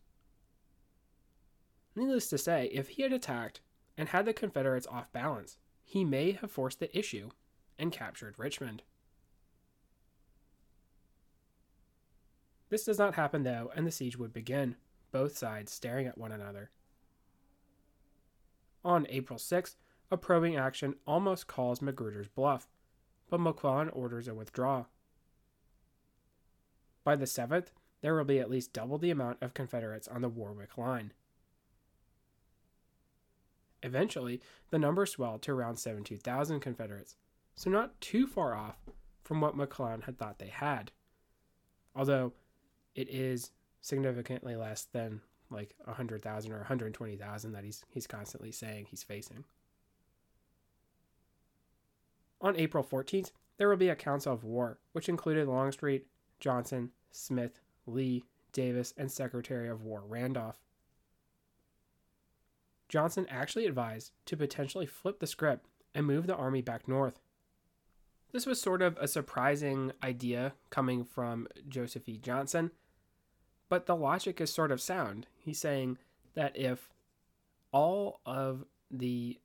Needless 1.94 2.28
to 2.30 2.38
say, 2.38 2.70
if 2.72 2.88
he 2.88 3.02
had 3.02 3.12
attacked 3.12 3.60
and 3.98 4.08
had 4.08 4.24
the 4.24 4.32
Confederates 4.32 4.86
off 4.86 5.12
balance, 5.12 5.58
he 5.84 6.04
may 6.04 6.32
have 6.32 6.50
forced 6.50 6.80
the 6.80 6.96
issue 6.96 7.30
and 7.78 7.92
captured 7.92 8.38
Richmond. 8.38 8.82
This 12.72 12.84
does 12.84 12.98
not 12.98 13.16
happen, 13.16 13.42
though, 13.42 13.70
and 13.76 13.86
the 13.86 13.90
siege 13.90 14.16
would 14.16 14.32
begin, 14.32 14.76
both 15.10 15.36
sides 15.36 15.70
staring 15.70 16.06
at 16.06 16.16
one 16.16 16.32
another. 16.32 16.70
On 18.82 19.06
April 19.10 19.38
6th, 19.38 19.74
a 20.10 20.16
probing 20.16 20.56
action 20.56 20.94
almost 21.06 21.46
calls 21.46 21.82
Magruder's 21.82 22.28
bluff, 22.28 22.70
but 23.28 23.40
McClellan 23.40 23.90
orders 23.90 24.26
a 24.26 24.32
withdrawal. 24.32 24.88
By 27.04 27.14
the 27.14 27.26
7th, 27.26 27.66
there 28.00 28.14
will 28.14 28.24
be 28.24 28.40
at 28.40 28.48
least 28.48 28.72
double 28.72 28.96
the 28.96 29.10
amount 29.10 29.42
of 29.42 29.52
Confederates 29.52 30.08
on 30.08 30.22
the 30.22 30.30
Warwick 30.30 30.78
line. 30.78 31.12
Eventually, 33.82 34.40
the 34.70 34.78
number 34.78 35.04
swelled 35.04 35.42
to 35.42 35.52
around 35.52 35.76
72,000 35.76 36.60
Confederates, 36.60 37.16
so 37.54 37.68
not 37.68 38.00
too 38.00 38.26
far 38.26 38.54
off 38.54 38.78
from 39.22 39.42
what 39.42 39.58
McClellan 39.58 40.00
had 40.00 40.16
thought 40.16 40.38
they 40.38 40.48
had. 40.48 40.90
Although 41.94 42.32
it 42.94 43.08
is 43.08 43.50
significantly 43.80 44.56
less 44.56 44.84
than 44.92 45.20
like 45.50 45.74
100,000 45.84 46.52
or 46.52 46.58
120,000 46.58 47.52
that 47.52 47.64
he's 47.64 47.84
he's 47.90 48.06
constantly 48.06 48.52
saying 48.52 48.86
he's 48.88 49.02
facing. 49.02 49.44
On 52.40 52.56
April 52.56 52.82
14th, 52.82 53.30
there 53.56 53.68
will 53.68 53.76
be 53.76 53.88
a 53.88 53.96
council 53.96 54.32
of 54.32 54.44
war, 54.44 54.78
which 54.92 55.08
included 55.08 55.46
Longstreet, 55.46 56.06
Johnston, 56.40 56.90
Smith, 57.12 57.60
Lee, 57.86 58.24
Davis, 58.52 58.92
and 58.96 59.10
Secretary 59.10 59.68
of 59.68 59.82
War 59.82 60.02
Randolph. 60.04 60.58
Johnston 62.88 63.26
actually 63.30 63.66
advised 63.66 64.10
to 64.26 64.36
potentially 64.36 64.86
flip 64.86 65.20
the 65.20 65.26
script 65.26 65.66
and 65.94 66.06
move 66.06 66.26
the 66.26 66.34
army 66.34 66.62
back 66.62 66.88
north. 66.88 67.20
This 68.32 68.46
was 68.46 68.60
sort 68.60 68.82
of 68.82 68.96
a 68.98 69.08
surprising 69.08 69.92
idea 70.02 70.54
coming 70.70 71.04
from 71.04 71.46
Joseph 71.68 72.08
E. 72.08 72.18
Johnston, 72.18 72.70
but 73.72 73.86
the 73.86 73.96
logic 73.96 74.38
is 74.38 74.52
sort 74.52 74.70
of 74.70 74.82
sound. 74.82 75.26
He's 75.38 75.58
saying 75.58 75.96
that 76.34 76.54
if 76.58 76.90
all 77.72 78.20
of 78.26 78.66
the 78.90 79.40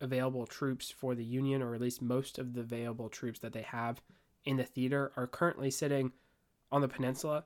available 0.00 0.46
troops 0.46 0.90
for 0.90 1.14
the 1.14 1.22
Union, 1.22 1.60
or 1.60 1.74
at 1.74 1.82
least 1.82 2.00
most 2.00 2.38
of 2.38 2.54
the 2.54 2.62
available 2.62 3.10
troops 3.10 3.38
that 3.40 3.52
they 3.52 3.60
have 3.60 4.00
in 4.46 4.56
the 4.56 4.64
theater, 4.64 5.12
are 5.18 5.26
currently 5.26 5.70
sitting 5.70 6.12
on 6.72 6.80
the 6.80 6.88
peninsula, 6.88 7.44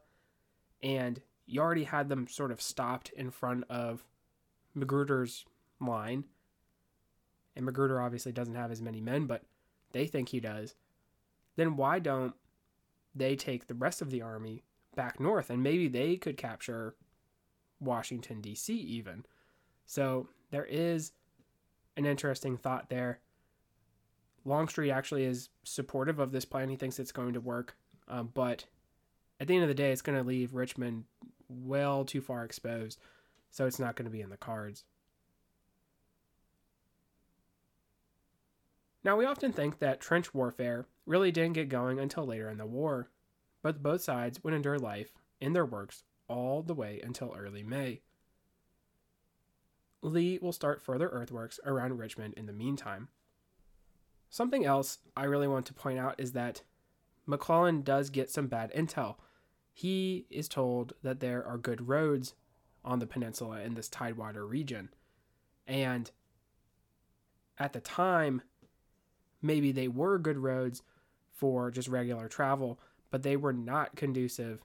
and 0.80 1.20
you 1.44 1.60
already 1.60 1.82
had 1.82 2.08
them 2.08 2.28
sort 2.28 2.52
of 2.52 2.62
stopped 2.62 3.08
in 3.16 3.32
front 3.32 3.64
of 3.68 4.04
Magruder's 4.76 5.44
line. 5.80 6.22
And 7.56 7.66
Magruder 7.66 8.00
obviously 8.00 8.30
doesn't 8.30 8.54
have 8.54 8.70
as 8.70 8.80
many 8.80 9.00
men, 9.00 9.26
but 9.26 9.42
they 9.90 10.06
think 10.06 10.28
he 10.28 10.38
does. 10.38 10.76
Then 11.56 11.74
why 11.74 11.98
don't 11.98 12.34
they 13.12 13.34
take 13.34 13.66
the 13.66 13.74
rest 13.74 14.00
of 14.00 14.12
the 14.12 14.22
army 14.22 14.62
back 15.00 15.18
north 15.18 15.48
and 15.48 15.62
maybe 15.62 15.88
they 15.88 16.18
could 16.18 16.36
capture 16.36 16.94
Washington, 17.80 18.42
D.C., 18.42 18.74
even? 18.74 19.24
So 19.86 20.28
there 20.50 20.66
is 20.66 21.12
an 21.96 22.04
interesting 22.04 22.58
thought 22.58 22.90
there. 22.90 23.20
Longstreet 24.44 24.90
actually 24.90 25.24
is 25.24 25.48
supportive 25.64 26.18
of 26.18 26.32
this 26.32 26.44
plan. 26.44 26.68
He 26.68 26.76
thinks 26.76 26.98
it's 26.98 27.12
going 27.12 27.32
to 27.32 27.40
work. 27.40 27.76
Um, 28.08 28.30
but 28.34 28.66
at 29.40 29.48
the 29.48 29.54
end 29.54 29.62
of 29.62 29.68
the 29.68 29.74
day, 29.74 29.90
it's 29.90 30.02
going 30.02 30.18
to 30.18 30.26
leave 30.26 30.52
Richmond 30.52 31.04
well 31.48 32.04
too 32.04 32.20
far 32.20 32.44
exposed 32.44 32.98
so 33.50 33.66
it's 33.66 33.78
not 33.78 33.96
going 33.96 34.04
to 34.04 34.10
be 34.10 34.20
in 34.20 34.28
the 34.28 34.36
cards. 34.36 34.84
Now, 39.02 39.16
we 39.16 39.24
often 39.24 39.50
think 39.52 39.78
that 39.78 40.00
trench 40.00 40.34
warfare 40.34 40.84
really 41.06 41.32
didn't 41.32 41.54
get 41.54 41.70
going 41.70 41.98
until 41.98 42.26
later 42.26 42.50
in 42.50 42.58
the 42.58 42.66
war, 42.66 43.08
but 43.62 43.82
both 43.82 44.02
sides 44.02 44.42
would 44.42 44.54
endure 44.54 44.78
life 44.78 45.12
in 45.40 45.52
their 45.52 45.66
works 45.66 46.04
all 46.28 46.62
the 46.62 46.74
way 46.74 47.00
until 47.02 47.34
early 47.36 47.62
May. 47.62 48.00
Lee 50.02 50.38
will 50.40 50.52
start 50.52 50.80
further 50.80 51.08
earthworks 51.08 51.60
around 51.64 51.98
Richmond 51.98 52.34
in 52.34 52.46
the 52.46 52.52
meantime. 52.52 53.08
Something 54.30 54.64
else 54.64 54.98
I 55.16 55.24
really 55.24 55.48
want 55.48 55.66
to 55.66 55.74
point 55.74 55.98
out 55.98 56.14
is 56.18 56.32
that 56.32 56.62
McClellan 57.26 57.82
does 57.82 58.10
get 58.10 58.30
some 58.30 58.46
bad 58.46 58.72
intel. 58.72 59.16
He 59.72 60.26
is 60.30 60.48
told 60.48 60.94
that 61.02 61.20
there 61.20 61.44
are 61.46 61.58
good 61.58 61.88
roads 61.88 62.34
on 62.84 62.98
the 62.98 63.06
peninsula 63.06 63.60
in 63.60 63.74
this 63.74 63.88
Tidewater 63.88 64.46
region. 64.46 64.90
And 65.66 66.10
at 67.58 67.72
the 67.72 67.80
time, 67.80 68.42
maybe 69.42 69.70
they 69.72 69.88
were 69.88 70.18
good 70.18 70.38
roads 70.38 70.82
for 71.32 71.70
just 71.70 71.88
regular 71.88 72.28
travel, 72.28 72.80
but 73.10 73.22
they 73.22 73.36
were 73.36 73.52
not 73.52 73.96
conducive 73.96 74.62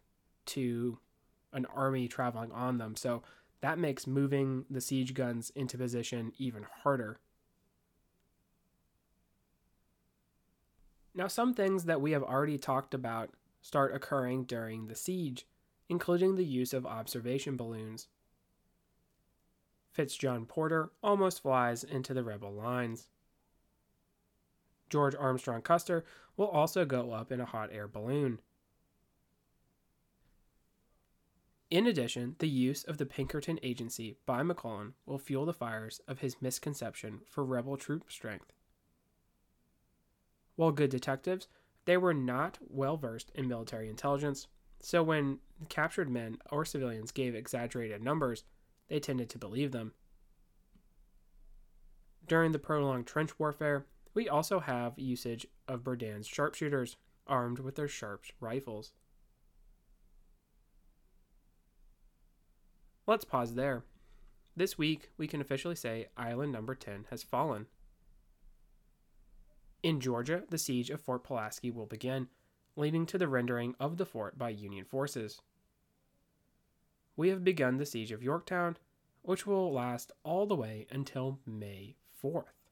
to 0.48 1.00
an 1.54 1.66
army 1.74 2.08
traveling 2.08 2.52
on 2.52 2.78
them. 2.78 2.96
So 2.96 3.24
that 3.62 3.80
makes 3.80 4.06
moving 4.08 4.66
the 4.70 4.82
siege 4.82 5.14
guns 5.14 5.52
into 5.56 5.78
position 5.78 6.34
even 6.38 6.66
harder. 6.84 7.20
Now, 11.14 11.28
some 11.28 11.54
things 11.54 11.86
that 11.86 12.02
we 12.02 12.12
have 12.12 12.24
already 12.24 12.58
talked 12.58 12.94
about 12.94 13.32
start 13.62 13.96
occurring 13.96 14.44
during 14.44 14.88
the 14.88 14.96
siege 14.96 15.46
including 15.90 16.36
the 16.36 16.46
use 16.46 16.74
of 16.74 16.86
observation 16.86 17.56
balloons. 17.56 18.08
Fitz 19.92 20.16
John 20.16 20.46
Porter 20.46 20.92
almost 21.02 21.42
flies 21.42 21.84
into 21.84 22.14
the 22.14 22.24
rebel 22.24 22.52
lines. 22.52 23.08
George 24.90 25.16
Armstrong 25.16 25.62
Custer 25.62 26.06
will 26.38 26.48
also 26.48 26.86
go 26.86 27.12
up 27.12 27.32
in 27.32 27.40
a 27.40 27.46
hot 27.46 27.70
air 27.72 27.88
balloon. 27.88 28.40
In 31.72 31.88
addition, 31.88 32.36
the 32.40 32.48
use 32.48 32.84
of 32.84 32.98
the 32.98 33.06
Pinkerton 33.06 33.60
Agency 33.64 34.16
by 34.26 34.44
McClellan 34.44 34.94
will 35.06 35.18
fuel 35.18 35.46
the 35.46 35.54
fires 35.54 36.00
of 36.08 36.20
his 36.20 36.42
misconception 36.42 37.22
for 37.28 37.44
rebel 37.44 37.76
troop 37.76 38.12
strength. 38.12 38.54
While 40.56 40.72
good 40.72 40.92
detectives, 40.92 41.48
they 41.86 41.98
were 41.98 42.14
not 42.14 42.60
well 42.62 42.98
versed 42.98 43.32
in 43.34 43.48
military 43.48 43.90
intelligence 43.90 44.48
so 44.86 45.02
when 45.02 45.40
captured 45.68 46.10
men 46.10 46.38
or 46.52 46.64
civilians 46.64 47.12
gave 47.12 47.34
exaggerated 47.34 48.04
numbers, 48.04 48.44
they 48.88 49.00
tended 49.00 49.30
to 49.32 49.40
believe 49.40 49.72
them. 49.72 49.94
During 52.28 52.52
the 52.52 52.60
prolonged 52.60 53.08
trench 53.08 53.40
warfare, 53.40 53.86
we 54.16 54.30
also 54.30 54.62
have 54.62 54.98
usage 54.98 55.46
of 55.68 55.84
Berdan's 55.84 56.26
sharpshooters 56.26 56.96
armed 57.28 57.60
with 57.60 57.76
their 57.76 57.88
Sharps 57.88 58.32
rifles. 58.40 58.94
Let's 63.06 63.26
pause 63.26 63.54
there. 63.54 63.84
This 64.56 64.78
week, 64.78 65.12
we 65.18 65.28
can 65.28 65.42
officially 65.42 65.76
say 65.76 66.08
Island 66.16 66.54
Number 66.54 66.74
10 66.74 67.08
has 67.10 67.22
fallen. 67.22 67.68
In 69.84 70.00
Georgia, 70.00 70.44
the 70.50 70.58
siege 70.58 70.90
of 70.90 71.02
Fort 71.02 71.24
Pulaski 71.24 71.70
will 71.70 71.86
begin, 71.86 72.30
leading 72.76 73.06
to 73.08 73.18
the 73.18 73.28
rendering 73.28 73.76
of 73.80 73.98
the 73.98 74.06
fort 74.06 74.38
by 74.38 74.50
Union 74.50 74.86
forces. 74.86 75.42
We 77.18 77.30
have 77.30 77.44
begun 77.44 77.78
the 77.78 77.86
siege 77.86 78.12
of 78.12 78.24
Yorktown, 78.24 78.78
which 79.22 79.46
will 79.46 79.72
last 79.74 80.12
all 80.24 80.46
the 80.46 80.56
way 80.56 80.88
until 80.90 81.40
May 81.46 81.98
4th. 82.24 82.65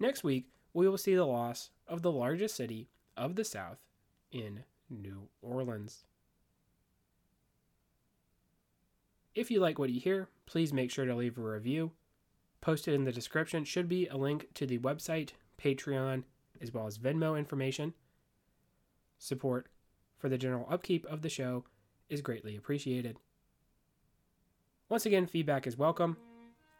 Next 0.00 0.24
week, 0.24 0.46
we 0.72 0.88
will 0.88 0.96
see 0.96 1.14
the 1.14 1.26
loss 1.26 1.70
of 1.86 2.00
the 2.00 2.10
largest 2.10 2.56
city 2.56 2.88
of 3.18 3.36
the 3.36 3.44
South 3.44 3.78
in 4.32 4.64
New 4.88 5.28
Orleans. 5.42 6.04
If 9.34 9.50
you 9.50 9.60
like 9.60 9.78
what 9.78 9.90
you 9.90 10.00
hear, 10.00 10.28
please 10.46 10.72
make 10.72 10.90
sure 10.90 11.04
to 11.04 11.14
leave 11.14 11.36
a 11.36 11.42
review. 11.42 11.92
Posted 12.62 12.94
in 12.94 13.04
the 13.04 13.12
description 13.12 13.64
should 13.64 13.88
be 13.88 14.06
a 14.06 14.16
link 14.16 14.48
to 14.54 14.66
the 14.66 14.78
website, 14.78 15.30
Patreon, 15.62 16.24
as 16.62 16.72
well 16.72 16.86
as 16.86 16.98
Venmo 16.98 17.38
information. 17.38 17.92
Support 19.18 19.68
for 20.16 20.30
the 20.30 20.38
general 20.38 20.66
upkeep 20.70 21.04
of 21.06 21.20
the 21.20 21.28
show 21.28 21.64
is 22.08 22.22
greatly 22.22 22.56
appreciated. 22.56 23.18
Once 24.88 25.04
again, 25.04 25.26
feedback 25.26 25.66
is 25.66 25.78
welcome. 25.78 26.16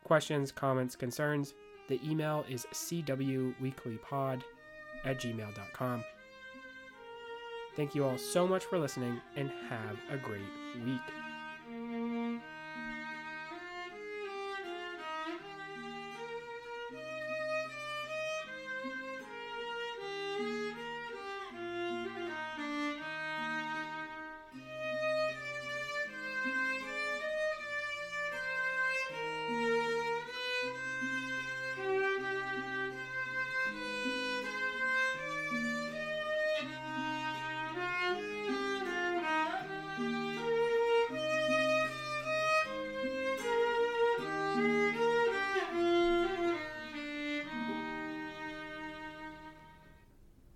Questions, 0.04 0.50
comments, 0.50 0.96
concerns, 0.96 1.54
the 1.90 2.00
email 2.08 2.46
is 2.48 2.66
cwweeklypod 2.72 4.42
at 5.04 5.20
gmail.com. 5.20 6.04
Thank 7.76 7.94
you 7.94 8.04
all 8.04 8.16
so 8.16 8.46
much 8.46 8.64
for 8.64 8.78
listening 8.78 9.20
and 9.36 9.50
have 9.68 9.98
a 10.10 10.16
great 10.16 10.40
week. 10.84 11.00